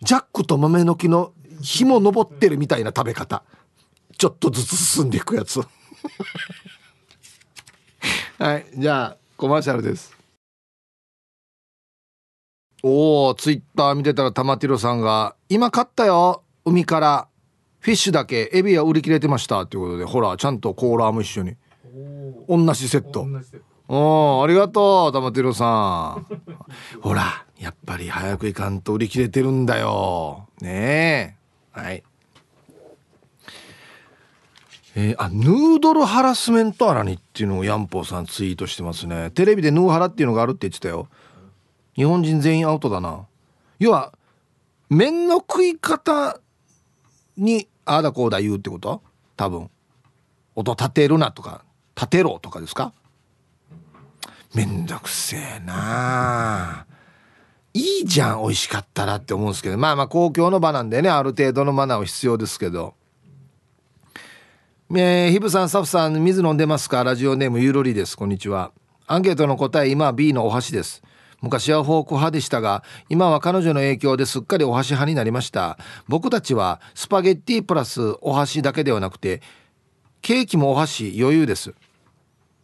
[0.01, 1.33] ジャックと豆の木の
[1.63, 3.43] 日も昇ってるみたいな食べ方。
[4.17, 5.61] ちょっとずつ進んでいくやつ。
[8.37, 10.13] はいじゃあコマーシャルです。
[12.83, 16.43] おおツイッター見てたら玉ティロさんが「今買ったよ。
[16.65, 17.27] 海から。
[17.79, 18.49] フィッシュだけ。
[18.53, 20.05] エビは売り切れてました」ということで。
[20.05, 21.55] ほらちゃんとコーラーも一緒に。
[22.49, 23.25] 同じセット。
[23.87, 26.25] おおありがとう玉ティロさん。
[26.99, 30.49] ほらやっぱり早く行かんと売り切れてるんだよ。
[30.59, 31.42] ねえ
[31.73, 32.03] はい。
[34.95, 39.31] えー、あヌードルハラスメントアラニっていうのをヤンポーさんツイートしてますね。
[39.31, 41.07] テレビでヌーハラっていうのがあるって言ってたよ。
[41.95, 43.25] 日本人全員アウトだな。
[43.79, 44.13] 要は
[44.89, 46.39] 面の食い方
[47.37, 49.01] にああだこうだ言うってこと？
[49.35, 49.71] 多分。
[50.55, 51.65] 音立てるなとか
[51.95, 52.93] 立てろとかですか？
[54.53, 56.85] めんどくせえな
[57.73, 62.93] いいじゃん美味しかったらって思うんですけどまあまあ公共の場なんでねある程度のマナーは必要ですけど。
[64.95, 67.03] えー、ヒブさんスタッフさん水飲んでますか？
[67.03, 68.15] ラジオネームゆろりです。
[68.15, 68.71] こんにちは。
[69.07, 71.01] アンケートの答え今は B のお箸です。
[71.41, 75.79] 昔はフォーク派でしたが今は彼女の影響ですっかりお箸派になりました。
[76.07, 79.41] 僕たちはスパゲッティプラスお箸だけではなくて
[80.21, 81.73] ケーキもお箸余裕です。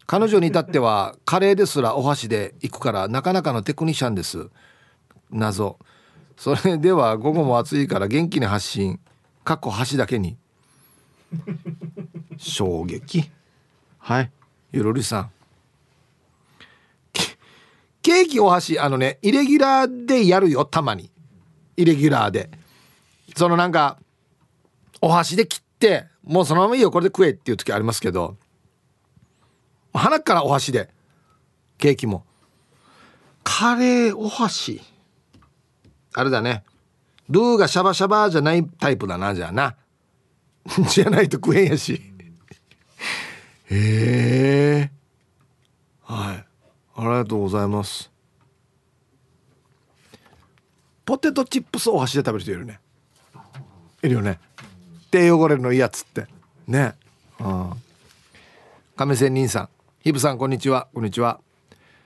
[0.06, 4.50] 彼女に至ってはカレーですらお箸で行くからなかなかのテクニシャンです。
[5.32, 5.78] 謎。
[6.38, 9.00] それでは午後も暑いから元気に発信。
[9.44, 10.38] かっこ箸だけに。
[12.38, 13.30] 衝撃。
[13.98, 14.32] はい。
[14.72, 15.32] ゆるりさん。
[18.02, 21.12] ケーキお箸あのねイレギュラーでやるよたまに。
[21.76, 22.50] イレギュラーで。
[23.36, 23.98] そのなんか
[25.02, 28.36] お箸で切ってもうそのままいいよこれで食えっていう時ありますけど
[29.94, 30.90] 鼻からお箸で。
[31.78, 32.26] ケーキも。
[33.44, 34.82] カレーお箸。
[36.20, 36.66] あれだね。
[37.30, 39.78] ルーがシャバシャバじゃないタイプだなじゃあな。
[40.90, 42.02] じゃないと食えんやし。
[43.72, 44.92] へえ。
[46.04, 46.46] はい。
[46.98, 48.12] ありがとうございます。
[51.06, 52.82] ポテトチップスお箸で食べる人いるね。
[54.04, 54.40] いるよね。
[55.12, 56.28] 手汚れるの嫌っつって。
[56.68, 56.96] ね。
[57.40, 57.78] あ
[58.98, 59.70] 亀仙人さん。
[60.02, 60.90] ヒブさんこんにちは。
[60.94, 61.40] こんにちは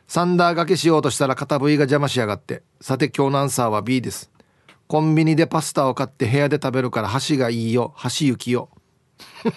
[0.07, 2.63] サンダー掛けしようとしたら片部位が邪魔しやがって。
[2.81, 4.31] さて今日のアンサーは B です。
[4.87, 7.93] コンビニでパスタを買って部屋で食べるから箸がいいよ。
[7.95, 8.69] 箸行きよ。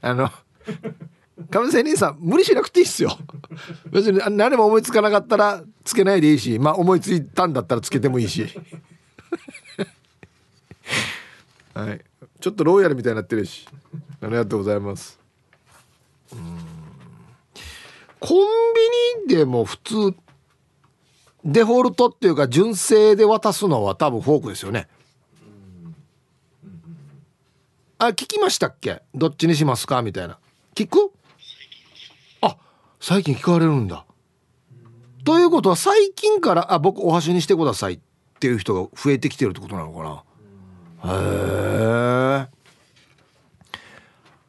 [0.00, 0.30] あの
[1.50, 3.16] 亀仙人さん無理しなくていいっすよ。
[3.90, 8.46] 別に何も思いつかなかったらつけないでいいしまあ思いついたんだったらつけてもいいし。
[11.74, 12.00] はい。
[12.40, 13.68] ちょっとローヤルみたいになってるし。
[14.20, 15.21] ありがとうございます。
[18.20, 18.38] コン
[19.26, 20.14] ビニでも普通
[21.44, 24.88] デフォルトっていうか純正で渡すのは多分フォークですよね。
[27.98, 29.02] あ聞きましたっけ？
[29.14, 30.02] どっちにしますか？
[30.02, 30.38] みたいな。
[30.74, 31.12] 聞く？
[32.40, 32.56] あ
[33.00, 34.04] 最近聞かれるんだ。
[35.24, 37.98] ということは最近から「あ僕お箸にしてください」っ
[38.40, 40.24] ていう人が増えてきてるってことなのかな。
[41.12, 42.61] へえ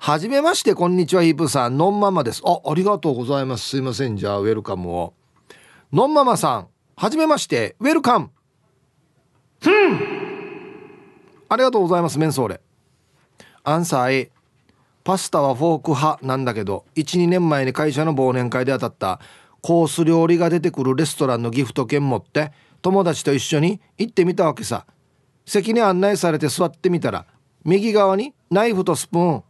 [0.05, 1.77] はじめましてこんにちはヒープさん。
[1.77, 2.41] のんママです。
[2.43, 3.69] あありがとうございます。
[3.69, 4.17] すいません。
[4.17, 5.13] じゃあウェルカムを。
[5.93, 7.77] のんママさんはじめまして。
[7.79, 8.29] ウェルカム。
[9.61, 9.93] ふん。
[11.47, 12.19] ありがとうございます。
[12.19, 12.59] メンソーレ
[13.63, 14.31] アンサー A
[15.05, 19.21] パスタはフォーク派なんだけど12年前に会社の忘年会で当たった。
[19.61, 22.51] コース料理が出てくるレストランのギフト券持って
[22.81, 24.85] 友達と一緒に行ってみたわけさ。
[25.45, 27.25] 席に案内されて座ってみたら
[27.63, 29.43] 右側にナイフとスプーン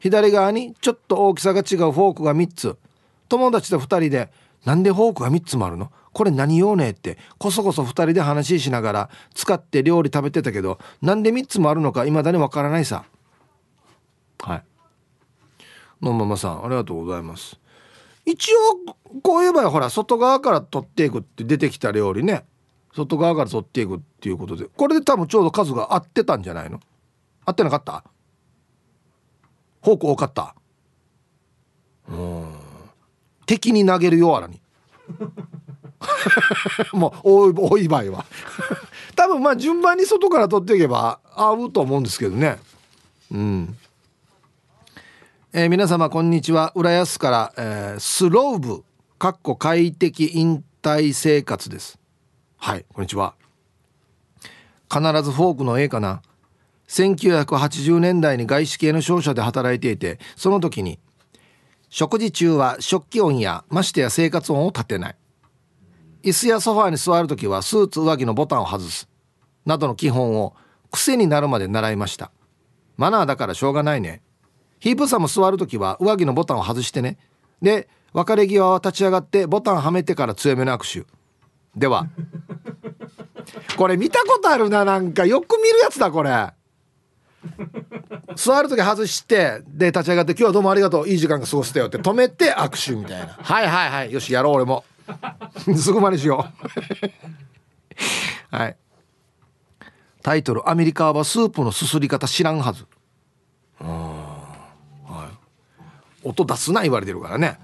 [0.00, 2.76] 左側にちょっと大きさが違うフォークが3つ。
[3.28, 4.32] 友達と2人で
[4.66, 5.92] 「なんでフォークが3つもあるの？
[6.12, 13.04] これ何用ね?」ってこそこそ2人で話ししながら使って料理食べてたけどなんで3つもあるのか未だにわからないさ。
[14.40, 14.64] はい。
[16.02, 17.60] のままさんありがとうございます。
[18.24, 22.44] 一応こう言えばほら外側から取っていくって出てきた料理ね。
[22.94, 26.80] 外側から取っていくっていうことでこれで多分ちょうど数が合ってたんじゃないの？
[27.44, 28.02] 合ってなかった？
[29.82, 30.54] フォーク多かった。
[32.08, 32.54] うん。
[33.46, 34.60] 敵に投げるよあらに。
[36.92, 38.24] もう多い多い場合は。
[39.16, 42.58] 多分まあ順番に外から取っていけば合うと思うんですけどね。
[43.30, 43.76] うん。
[45.52, 46.72] えー、皆様こんにちは。
[46.74, 48.84] 浦安から、えー、スローブ
[49.18, 51.98] かっこ快適引退生活です。
[52.56, 53.34] はいこんにちは。
[54.92, 56.22] 必ずフォークの A かな。
[56.90, 60.98] 1980年代に外資系の商社で働いていてその時に
[61.88, 65.16] 食事中は食器音やましてや生活音を立てない。
[66.22, 69.08] 椅子やソファーに座る時はスーツ上着のボタンを外す。
[69.66, 70.54] などの基本を
[70.92, 72.30] 癖になるまで習いました。
[72.96, 74.22] マナーだからしょうがないね。
[74.78, 77.18] ヒープさんも座る時は上着のボタンを外してね。
[77.60, 81.10] で別れ際は立ち上がってボタンはめてから強めの握手。
[81.74, 82.06] では。
[83.76, 85.26] これ見たことあるななんか。
[85.26, 86.52] よく見るやつだこれ。
[88.36, 94.12] 座る時外してで立ち上がって「今日はどうもありがとういい時間が過ごせたよ」って止めて握手みたいな「はいはいはい。
[94.12, 94.84] よしやろう俺も。
[95.76, 96.46] すぐ真似しよ
[98.52, 98.56] う。
[98.56, 98.76] はい。
[100.22, 102.86] タイトル「アメリカはスープのすすり方知らんはず」
[106.22, 107.58] 音出すな言われてるからね。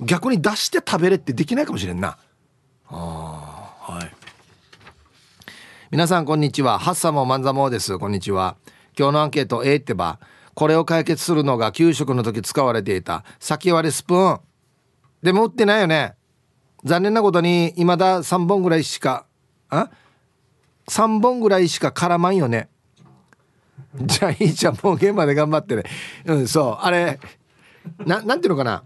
[0.00, 2.16] 逆に出して食べれってできないかもしれんな。
[2.88, 4.12] あはい。
[5.90, 6.78] 皆さんこんにちは。
[6.78, 7.98] ハッサモマンザモです。
[7.98, 8.56] こんにちは
[8.98, 10.18] 今日のアンケート A ってば
[10.54, 13.24] これを解決するのが給食の時使われていた。
[13.40, 14.40] 先割れスプーン。
[15.22, 16.14] でも売ってないよね。
[16.84, 19.26] 残念なことに未だ3本ぐらいしか
[19.70, 19.88] あ
[20.88, 22.68] ？3本ぐらいしか絡まんよね。
[24.02, 25.84] じゃあいいじゃんもう現場で頑張ってね。
[26.26, 26.84] うんそう。
[26.84, 27.18] あれ
[28.04, 28.84] ななんていうのかな。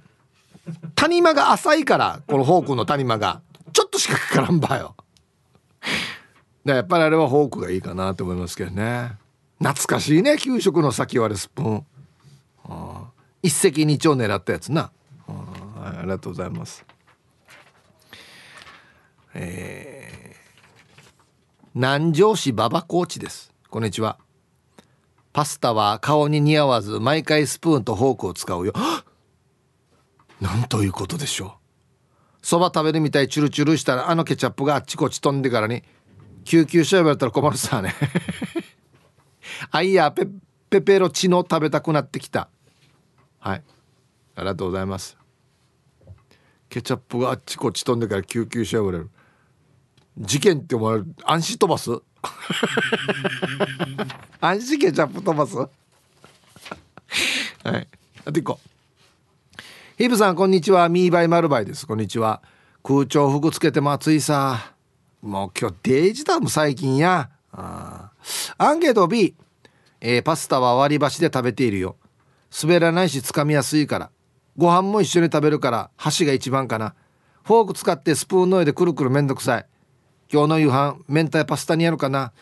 [0.95, 3.41] 谷間が浅いからこのフォークの谷間が。
[3.73, 4.97] ちょっとしかかからんばよ。
[6.65, 9.13] やっぱりあれはフォークがいいかなと思いますけどね。
[9.59, 11.87] 懐かしいね給食の先割れスプーン。
[13.43, 14.91] 一石二鳥狙ったやつな。
[15.29, 16.85] ありがとうございます。
[19.35, 21.39] えー、
[21.75, 23.53] 南城市馬場コーチです。
[23.71, 24.19] こんにちは。
[25.33, 28.73] パスタは顔に似合わず毎回スプーンとフォークを使うよ。
[30.41, 31.51] なんということでしょう。
[32.43, 35.83] そば食べるみたいチュルチュルしたらあのケチャップがあっちこっち飛んでからに
[36.45, 37.95] 救急車呼ばれたら困るさね。
[39.71, 40.27] あいやペ
[40.71, 42.49] ペペロチノ食べたくなってきた。
[43.39, 43.63] はい。
[44.35, 45.17] ありがとうございます。
[46.69, 49.11] ケチャップがあっちこっち飛んでから救急車呼ばれる。
[50.19, 51.07] 事件って思われる。
[51.25, 51.91] 安心飛ばす？
[54.41, 55.57] 安心ケチャップ飛ばす？
[55.57, 55.69] は
[57.79, 57.89] い。
[58.25, 58.59] あと一個。
[59.97, 60.89] ヒブさんこんにちは。
[60.89, 61.87] ミーバイマルバイです。
[61.87, 62.43] こんにちは。
[62.83, 64.75] 空調服つけても暑いさ。
[65.23, 68.11] もう今日デイジだも最近やア
[68.73, 69.35] ンケート B、
[70.01, 71.97] えー、パスタは割り箸で食べているよ。
[72.63, 74.11] 滑らないしつかみやすいから。
[74.57, 76.95] ご飯も一緒に食べるから箸が一番かな。
[77.45, 79.67] フォーク使ってスプーンの上でくるくるめんどくさい。
[80.33, 82.33] 今日の夕飯明太パスタにやるかな。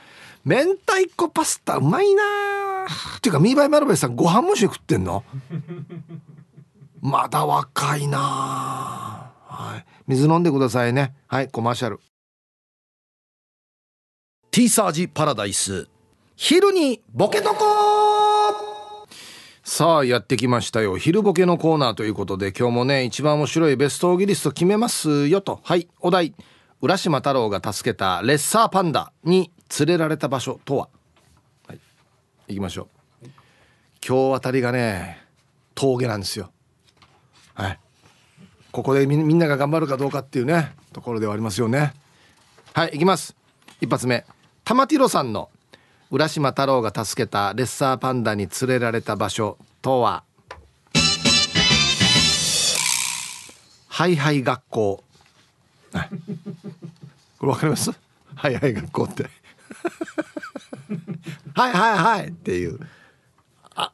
[0.44, 2.22] 明太子パスタうまいな
[3.16, 5.24] っていうかミーバイマルベさんご飯も一緒に食ってんの？
[7.00, 9.84] まだ若いなはい。
[10.06, 11.14] 水飲んでくださいね。
[11.26, 12.00] はいコマーシャル。
[14.54, 15.88] ティーサージパラダイス。
[16.36, 19.08] 昼にボケとこ
[19.64, 20.96] さあやってきましたよ。
[20.96, 25.58] 昼ボケのコーナーということで今日もね一番面白いベストオーギリスト決めますよと。
[25.64, 26.36] はいお題。
[26.80, 30.88] 浦島太郎が助けたレッサーパンダに連れられた場所とは、
[31.66, 31.80] はい、
[32.46, 32.86] 行きましょ
[33.24, 33.26] う。
[34.06, 35.20] 今日あたりがね
[35.74, 36.52] 峠なんですよ。
[37.54, 37.80] はい。
[38.70, 41.92] ここでみんなが頑張るかどうかっていうねところではありますよね。
[42.72, 43.34] はい行きます。
[43.80, 44.24] 一発目。
[44.64, 45.50] 玉ティロさんの
[46.10, 50.24] 浦島太郎が助けたレッサーパンダに連れられた場所とは？
[53.88, 55.04] ハイハイ学校。
[57.38, 57.92] これわかります？
[58.34, 59.28] ハイハイ学校って。
[61.54, 62.80] はいはいはいっていう。
[63.74, 63.92] あ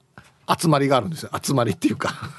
[0.57, 1.31] 集まりがあるんですよ。
[1.43, 2.15] 集まりっていうか。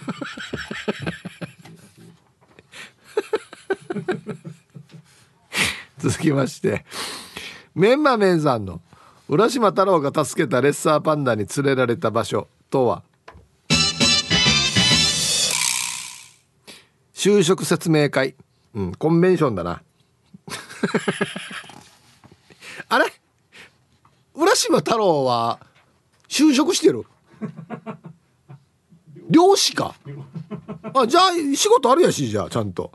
[5.99, 6.85] 続きまして
[7.73, 8.81] メンマメンさんの
[9.29, 13.03] 浦島太郎が助けたレッサーパンダに連れられた場所とは。
[17.13, 18.35] 就職説明会、
[18.73, 19.81] うん、コンベンションだな。
[22.89, 23.05] あれ？
[24.33, 25.59] 浦島太郎は
[26.27, 27.05] 就職してる？
[29.29, 29.95] 漁師か？
[30.93, 32.91] あじゃあ仕事あるやしじゃあちゃんと。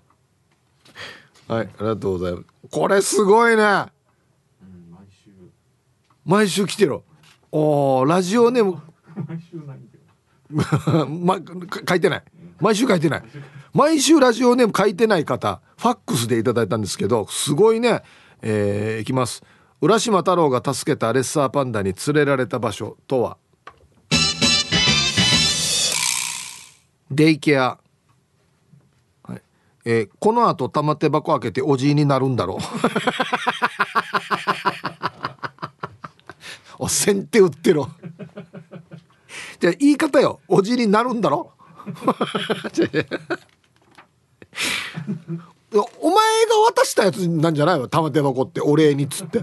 [1.48, 2.44] はいありがとうございます。
[2.70, 3.86] これすごいね、
[6.26, 7.00] 毎週来てる
[7.52, 8.82] おラジオネーム
[9.28, 9.56] 毎週
[11.08, 11.38] ま、
[11.88, 12.22] 書いてない。
[12.60, 13.22] 毎週書いてない。
[13.72, 18.02] 毎週ラジオネーム書いてない方ファックスでいただいたんですけどすごいね。
[18.42, 19.42] えー、いきます。
[19.80, 23.36] 浦島太郎が助けたレッサーパンダに連れられた場所とは？
[27.10, 27.78] デイケア、
[29.22, 29.42] はい。
[29.84, 32.58] えー、この後玉手箱開けておじいになるんだろう。
[36.78, 37.88] お先手打ってろ
[39.60, 41.52] じゃ言い方よおじになるんだろ
[45.72, 46.16] お前
[46.46, 49.38] が渡したやつなんじゃないわ玉手箱ってお礼にっつって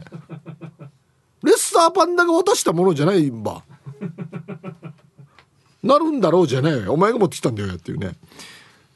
[1.44, 3.64] レッサーパンダが渡したものじゃないんば
[5.84, 8.14] なるんだろうじゃねえお前が持ってきたんだよっていうね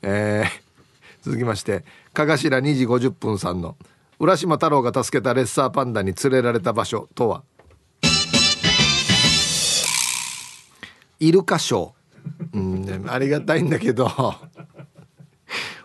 [0.02, 1.84] えー、続きまして
[2.14, 3.76] かがしら2時50分さんの
[4.20, 7.44] 浦島太郎が助けたレッサーパンダに連れられた場所とは
[11.20, 11.98] イルカショー
[12.54, 14.10] うん、ありがたいんだけど。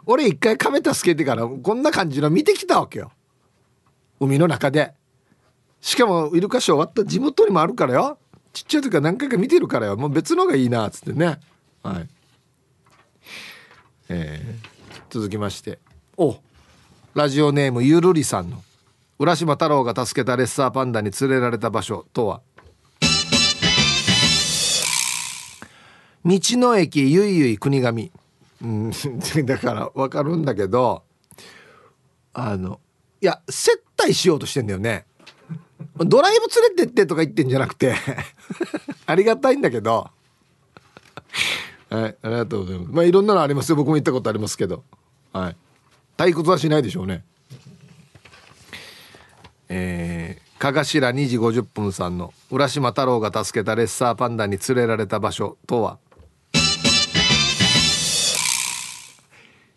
[0.05, 3.13] 俺一回亀助けてからこんな感じの見てきたわけよ。
[4.19, 4.95] 海の中で。
[5.81, 8.19] しかもイルカショー終わった地元にもあるからよ。
[8.53, 9.97] ちっちゃい時から何回か見てるからよ。
[9.97, 11.39] もう別のがいいなっつってね。
[11.83, 12.09] はい。
[14.09, 15.79] えー、続きまして。
[16.17, 16.37] お
[17.15, 18.63] ラジオネームゆるりさんの。
[19.19, 22.43] 浦島太郎が助けたレッサーパンダに連れられた場所とは？
[26.25, 28.13] 道の駅ゆいゆい国神
[28.63, 28.91] うん。
[29.45, 31.03] だから分かるんだけど
[32.33, 32.81] あの
[33.21, 35.07] いや接待しようとしてんだよね。
[35.99, 37.95] ドライブ連れてってとか言ってんじゃなくて。
[39.07, 40.11] ありがたいんだけど。
[41.91, 42.91] はいありがとうございます。
[42.93, 43.77] まあいろんなのありますよ。
[43.77, 44.85] 僕も行ったことありますけど。
[45.33, 45.57] はい。
[46.17, 47.25] 退屈はしないでしょうね。
[49.69, 55.99] えー、かがしら2時50分さんの浦島太郎が助けたレッサーパンダに連れられた場所とは？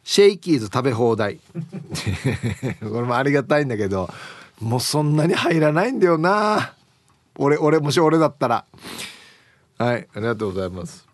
[0.07, 1.39] シェイキーズ食べ放題。
[2.79, 4.07] これもありがたいんだけど
[4.61, 6.73] もうそんなに入らないんだよな。
[7.37, 8.65] 俺俺もし俺だったら。
[9.79, 11.05] はいありがとうございます。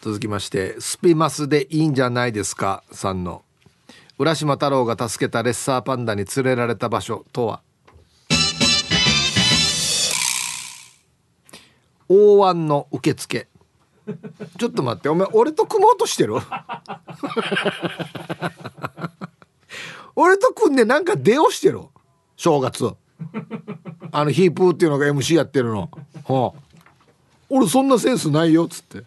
[0.00, 2.82] 続きましてスピマスでいいんじゃないですか？
[2.90, 3.42] さんの。
[4.18, 7.60] 浦島太郎が助けたレッサーパンダに連れられた場所とは？
[12.08, 13.48] 大湾の受付。
[14.58, 16.34] ちょっと待ってお前俺と組もうとしてる？
[20.14, 21.82] 俺と組んでなんか出をしてる？
[22.36, 22.94] 正月。
[24.12, 25.90] あのヒープーっていうのが MC やってるの、
[26.24, 26.58] はあ、
[27.48, 29.02] 俺そんなセンスないよっつって。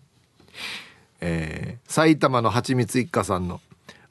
[1.20, 3.60] えー、埼玉のはちみつ一家さんの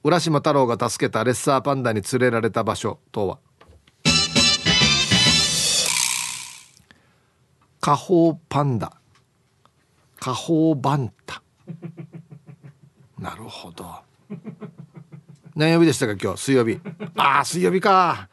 [0.04, 3.40] 浦島太郎が助けたレッサーパンダに連れられた場所とは。
[7.80, 8.97] 下方パンダ。
[10.20, 11.42] 下方バンタ。
[13.20, 13.96] なるほど。
[15.56, 16.42] 何曜日でしたか今日？
[16.42, 16.80] 水曜日。
[17.16, 18.30] ああ水曜日か。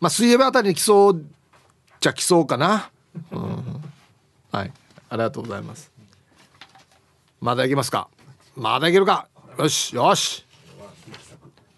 [0.00, 1.24] まあ水曜日あたりに来そう
[2.00, 2.90] じゃ来そうかな、
[3.30, 3.82] うん、
[4.50, 4.72] はい。
[5.10, 5.92] ありがとうございます。
[7.40, 8.08] まだいけますか？
[8.56, 9.28] まだいけるか？
[9.58, 10.46] よしよし。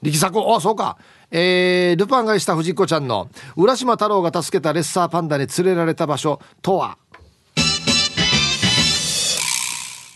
[0.03, 0.39] 力作。
[0.41, 0.97] おそうか。
[1.31, 6.99] えー、ルパンがした藤子ちゃんの浦島太郎が助けたレッサーパンダに連れられた場所とは？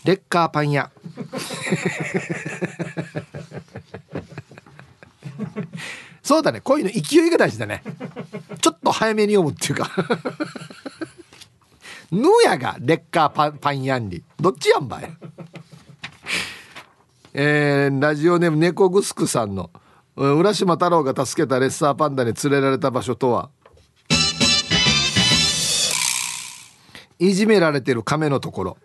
[0.07, 0.89] レッカーパン屋。
[6.23, 6.61] そうだね。
[6.61, 7.83] こういうの勢いが大事だね。
[8.61, 9.91] ちょっと早めに読むっていうか。
[12.09, 14.23] ぬやがレッカーパンパン屋に。
[14.39, 15.11] どっちやんばい。
[17.33, 19.69] えー、ラジオネーム猫グスクさんの。
[20.15, 23.49] 浦島太郎が助けたレッサーパンダに連れられた場所とは
[27.19, 28.77] いじめられてる亀のところ。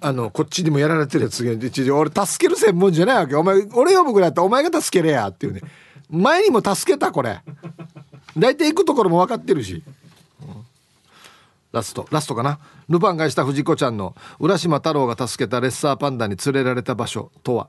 [0.00, 3.34] あのこっちにもやられてるやつが俺助ける専門じゃないわけ。
[3.34, 5.60] お前俺呼ぶぐらいだったらお前が助けれやっていうね。
[6.10, 7.40] 前にも助けたこれ。
[8.36, 9.82] 大体行くところも分かってるし、
[11.72, 12.58] ラストラストかな。
[12.88, 17.68] ルパンがした藤子ちゃんの浦島太郎が助けたレッサーパンダに連れられた場所とは。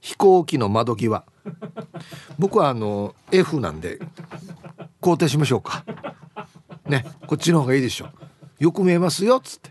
[0.00, 1.24] 飛行機の窓際。
[2.38, 3.98] 僕はあの F なんで。
[5.02, 5.84] 肯定しましょうか。
[6.86, 8.08] ねこっちの方がいいでしょ
[8.58, 9.70] よく見えますよっつって。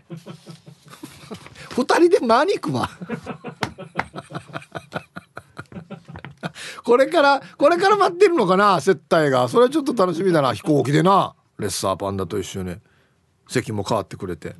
[1.70, 2.90] 二人で何行くわ。
[6.84, 9.48] これからこれから待ってるのかな接待が。
[9.48, 10.52] それはちょっと楽しみだな。
[10.52, 11.34] 飛行機でな。
[11.58, 12.76] レッサーパンダと一緒に。
[13.48, 14.54] 席も変わってくれて。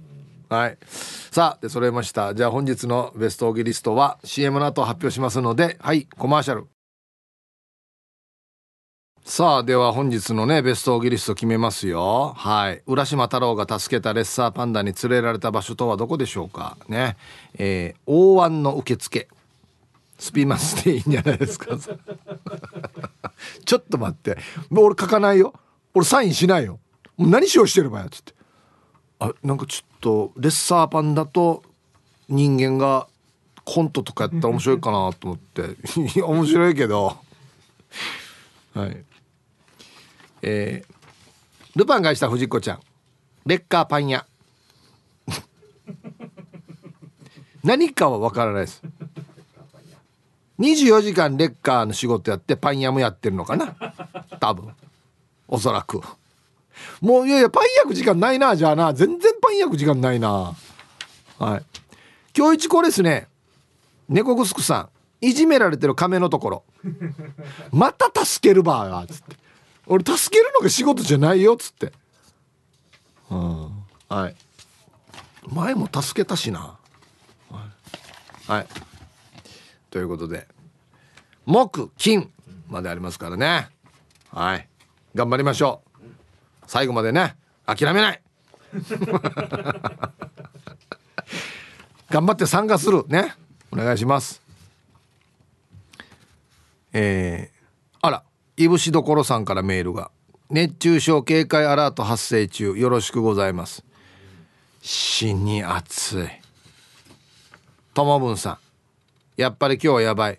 [0.48, 0.78] はい。
[0.86, 2.34] さあで揃えました。
[2.34, 6.71] じゃあ本日のベストオギリストは CM の後発表しますのではいコマーシャル。
[9.24, 12.34] さあでは本日のねベストオギリスト決めますよ。
[12.36, 12.82] はい。
[12.86, 16.76] 浦島太郎が助けたレッサーパンダに連れられた場所とはどこでしょうか？
[16.88, 17.16] ね。
[17.54, 19.28] えー、大湾の受付。
[20.18, 21.76] スピマスでいいんじゃないですか？
[23.64, 24.36] ちょっと待って。
[24.70, 25.54] 俺書かないよ。
[25.94, 26.80] 俺サインしないよ。
[27.16, 28.34] もう何しようしてればやつって。
[29.20, 31.62] あなんかちょっとレッサーパンダと
[32.28, 33.06] 人間が
[33.64, 35.76] コントとかやったら面白いかなと思って。
[36.20, 37.16] 面白いけど。
[38.74, 39.04] はい。
[40.42, 42.80] えー、ルパンがした藤子ちゃん。
[43.46, 44.26] レッカーパン屋。
[47.64, 48.82] 何かは分からないです。
[50.58, 53.74] 24時間レッカーの仕事やってパン屋もやってるのかな。
[54.38, 54.74] 多分。
[55.48, 56.00] おそらく。
[57.00, 58.54] もういやいやパン焼く時間ないな。
[58.56, 58.92] じゃあな。
[58.92, 60.54] 全然パン焼く時間ないな。
[61.38, 61.62] はい。
[62.36, 63.28] 今日一こですね。
[64.08, 64.88] 猫グスクさ
[65.22, 65.26] ん。
[65.26, 66.64] いじめられてる亀のところ。
[67.72, 69.36] また助けるばーつって。
[69.92, 71.92] 俺助けるのが仕事じゃないよっつって。
[73.30, 73.70] うん。
[74.08, 74.34] はい。
[75.46, 76.78] 前も助けたしな。
[77.50, 77.66] は
[78.48, 78.66] い、はい。
[79.90, 80.48] ということで
[81.44, 82.32] 木金
[82.70, 83.68] までありますからね。
[84.30, 84.66] はい。
[85.14, 86.06] 頑張りましょう。
[86.66, 87.36] 最後までね
[87.66, 88.22] 諦めない。
[92.08, 93.04] 頑張って参加する。
[93.08, 93.34] ね。
[93.70, 94.40] お願いします。
[96.94, 97.51] え
[98.62, 100.10] いぶしどころさんからメールが。
[100.50, 102.76] 熱中症警戒アラート発生中。
[102.76, 103.84] よろしくございます。
[104.80, 106.28] 死に暑い。
[107.94, 108.58] ともぶんさん。
[109.40, 110.38] やっぱり今日はやばい。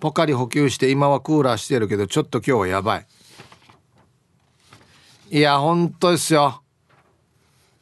[0.00, 3.06] ポカリ補給して今はクーラーしてるけどちょっと今日はやばい。
[5.30, 6.62] いや本当ですよ。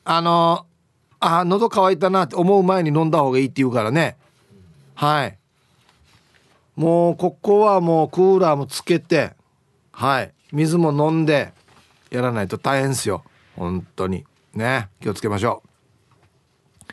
[0.04, 0.66] あの
[1.18, 4.16] あ喉乾いたなって思う前に飲んだ方がいいって言うからね。
[4.94, 5.38] はい。
[6.76, 9.32] もうここはもうクーラーもつけて
[10.00, 10.32] はい。
[10.50, 11.52] 水も飲んで
[12.10, 13.22] やらないと大変ですよ。
[13.54, 14.24] 本当に。
[14.54, 14.88] ね。
[15.02, 16.92] 気をつけましょう。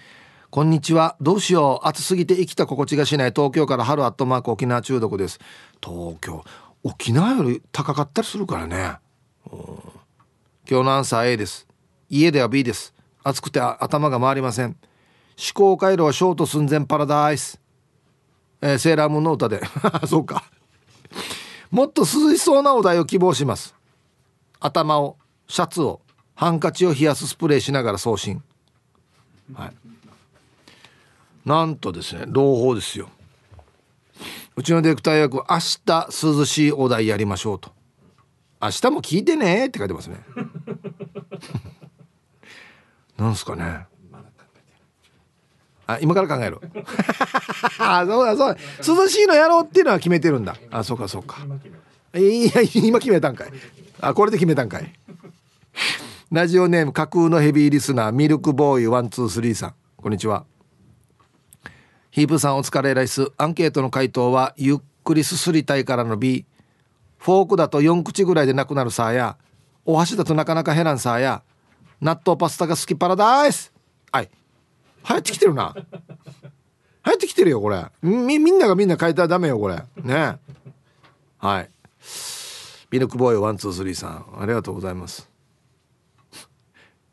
[0.49, 1.15] こんにちは。
[1.21, 1.87] どうしよう。
[1.87, 3.31] 暑すぎて生きた心地がしない。
[3.31, 5.39] 東京から春アットマーク沖縄中毒です。
[5.81, 6.43] 東京。
[6.83, 8.97] 沖縄より高かったりするからね。
[10.69, 11.65] 今日のアンサー A です。
[12.09, 12.93] 家では B です。
[13.23, 14.65] 暑くて頭が回りません。
[14.65, 14.75] 思
[15.53, 17.57] 考回路はショート寸前パラダイス、
[18.59, 19.61] えー、セーラームーンの歌で。
[20.05, 20.43] そうか。
[21.71, 23.75] もっと涼しそうなお題を希望します。
[24.59, 26.01] 頭をシャツを
[26.35, 28.43] ハンカチを冷やすスプレーしながら送信。
[29.53, 29.73] はい。
[31.45, 33.09] なんとですね朗報ですよ。
[34.55, 35.43] うちのディレクター役明
[35.85, 37.71] 日涼しいお題やりましょうと。
[38.61, 40.17] 明日も聞いてねって書いてますね。
[43.17, 43.85] なんすかね。
[45.87, 46.59] あ今から考える
[47.79, 48.57] あ そうだそうだ。
[48.85, 50.57] 涼しいのやろうっていうのは決めてるんだ。
[50.69, 51.37] あそうかそうか。
[52.13, 53.51] いや今決めたんかい。
[54.01, 54.93] あこれで決めたんかい。
[56.29, 59.73] ラジオネーム架空のヘビーリスナーミルクボーイワンツースリーさん。
[59.95, 60.45] こんにちは。
[62.11, 66.45] ヒープさんお疲れライスアンケートの回答はゆっくりすすりたいからの B
[67.17, 69.37] フォークだと4口ぐらいでなくなるさや。
[69.85, 71.43] お箸だとなかなか減らんさや。
[72.01, 73.71] 納豆パスタが好きパラダイス
[74.11, 74.29] はい。
[75.09, 75.73] 流行ってきてるな。
[75.75, 75.81] 流
[77.11, 77.85] 行ってきてるよこれ。
[78.01, 79.81] みみんながみんな書いたらダメよこれ。
[80.03, 80.37] ね。
[81.37, 81.69] はい。
[82.91, 84.25] ミルクボーイワンツースリーさん。
[84.39, 85.29] ありがとうございます。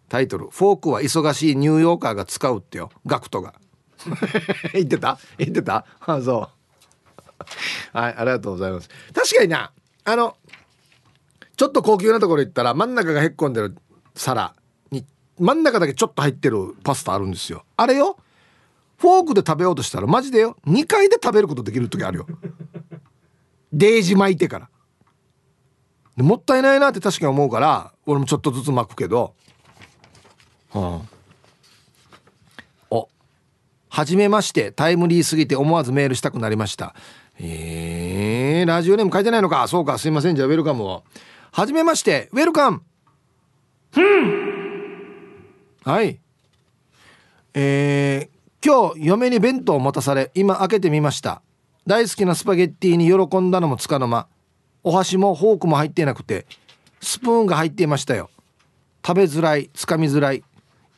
[0.08, 2.90] タイトル「フォークは忙しいニューヨーカーが使う」ってよ。
[3.06, 3.54] ガクトが。
[4.72, 5.18] 言ってた？
[5.38, 5.86] 言ってた？
[6.00, 6.50] あそ
[7.94, 7.98] う。
[7.98, 8.88] はいありがとうございます。
[9.12, 9.72] 確かにな。
[10.04, 10.36] あの
[11.56, 13.76] ちょっと高級なところ行ったら真ん中がへっこんでる
[14.14, 14.54] 皿。
[15.38, 17.64] 真ん中だけちょっと入ってるパスタあるんですよ。
[17.76, 18.16] あれよ
[18.96, 22.26] フォークで食べようとしたらマジでよ2回で食べることできる時あるよ。
[23.72, 24.68] デージ巻いてから。
[26.16, 29.34] でもったいないなって確かに思うから俺もちょっとずつ巻くけど。
[30.74, 31.08] うん。
[32.90, 33.08] お
[33.88, 36.94] はじめましてタイムリーすぎて思わずメールしたくなりました。
[37.40, 39.66] えー、ラジオネーム書いてないのか。
[39.66, 40.36] そうかすいません。
[40.36, 41.02] じゃあウェルカムを。
[41.50, 42.82] はじめましてウェルカム。
[45.84, 46.18] はい。
[47.52, 51.42] えー、今日嫁に弁当を持たされ今開けてみました。
[51.86, 54.26] 大好きなスパゲッティに喜んだのもつかの間
[54.82, 56.46] お箸もフォークも入っていなくて
[57.02, 58.30] スプーンが入っていましたよ。
[59.06, 60.42] 食べづらいつかみづらい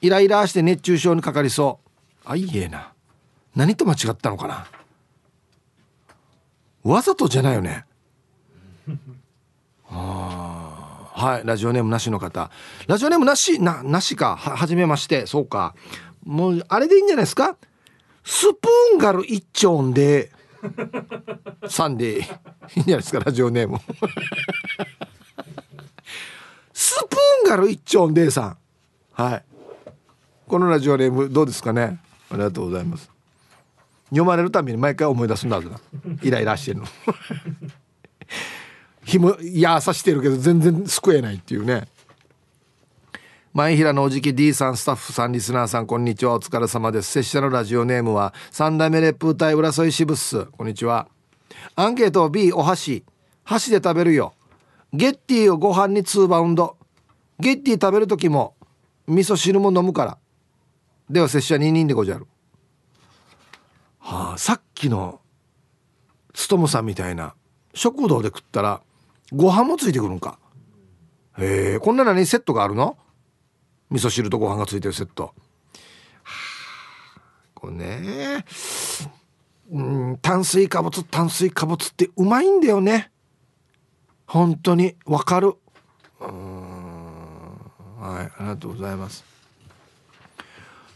[0.03, 1.91] イライラして熱中症にかかりそう。
[2.25, 2.93] あいえな。
[3.57, 4.69] 何と間違ったのかな。
[6.85, 7.85] わざとじゃないよね。
[9.91, 10.36] あ
[11.19, 12.51] はいラジオネームなしの方。
[12.87, 15.27] ラジオネームなしななしかははじめまして。
[15.27, 15.75] そうか。
[16.25, 17.57] もうあれでいいんじゃないですか？
[18.23, 20.31] スプーンガル一丁で
[21.63, 22.19] 3でいい。
[22.19, 23.21] んじゃないですか？
[23.21, 23.79] ラジオネーム。
[26.75, 28.59] スプーンガル一丁でさん。
[29.13, 29.45] はい。
[30.47, 31.99] このラジオネームどうですかね？
[32.31, 33.11] ありがとうございます。
[34.11, 35.63] 読まれるたびに毎回思い出すんだ。
[35.63, 35.71] ぞ
[36.23, 36.87] イライラしてるの。
[39.07, 41.87] ひもいやさしてるけど全然救えないっていうね。
[43.55, 46.35] 前平のおじき D さんスタッフさんリスナーさんこんにちは。
[46.35, 47.13] お疲れ様です。
[47.13, 50.47] 拙者のラジオネームは三代目烈風隊浦添支部っす。
[50.47, 51.07] こんにちは。
[51.77, 53.05] アンケート B お箸
[53.45, 54.35] 箸で食べるよ。
[54.93, 56.77] ゲッティをご飯に2バウンド。
[57.39, 58.57] ゲッティ食べる時も
[59.07, 60.19] 味噌汁も飲むから。
[61.09, 62.27] では拙者2人でごじゃる。
[64.01, 65.21] はあさっきの
[66.35, 67.37] つとむさんみたいな
[67.73, 68.83] 食堂で食ったら
[69.33, 70.39] ご飯もついてくるんか。
[71.39, 72.97] へえこんなのにセットがあるの？
[73.91, 75.33] 味噌汁とご飯がついてるセット、は
[76.25, 77.21] あ、
[77.55, 78.45] これね
[79.71, 83.11] うん炭水化物炭水化物ってうまいんだよね。
[84.27, 85.55] 本当にわかる。
[86.21, 86.77] うん
[88.01, 89.25] はいありがとうございます。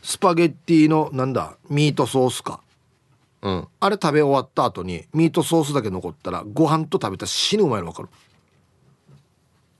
[0.03, 2.61] スパゲッティのなんだミートソースか。
[3.43, 3.69] うん。
[3.81, 8.09] あれ食べ終わった後にミートソースだけ残ったらご飯と食べたら死ぬうまいの分かる。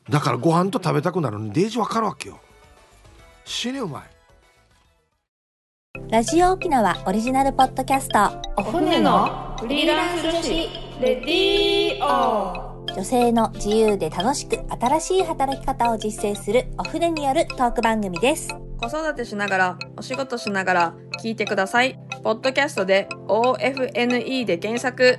[0.09, 2.41] だからご飯と食べたくなるのにデージ分かるわけよ。
[3.45, 4.03] 死ぬうまい
[6.09, 8.41] ラジオ沖縄オリジナルポッドキャスト。
[8.57, 10.49] お船のフリーランス女子
[11.01, 18.49] レディオ女性の自由で楽しく新しい働き方を実践するお船によるトーク番組です
[18.81, 21.99] 子育てしながらお仕事しながら聞いてください。
[22.23, 25.19] ポッドキャストで OFNE で検索。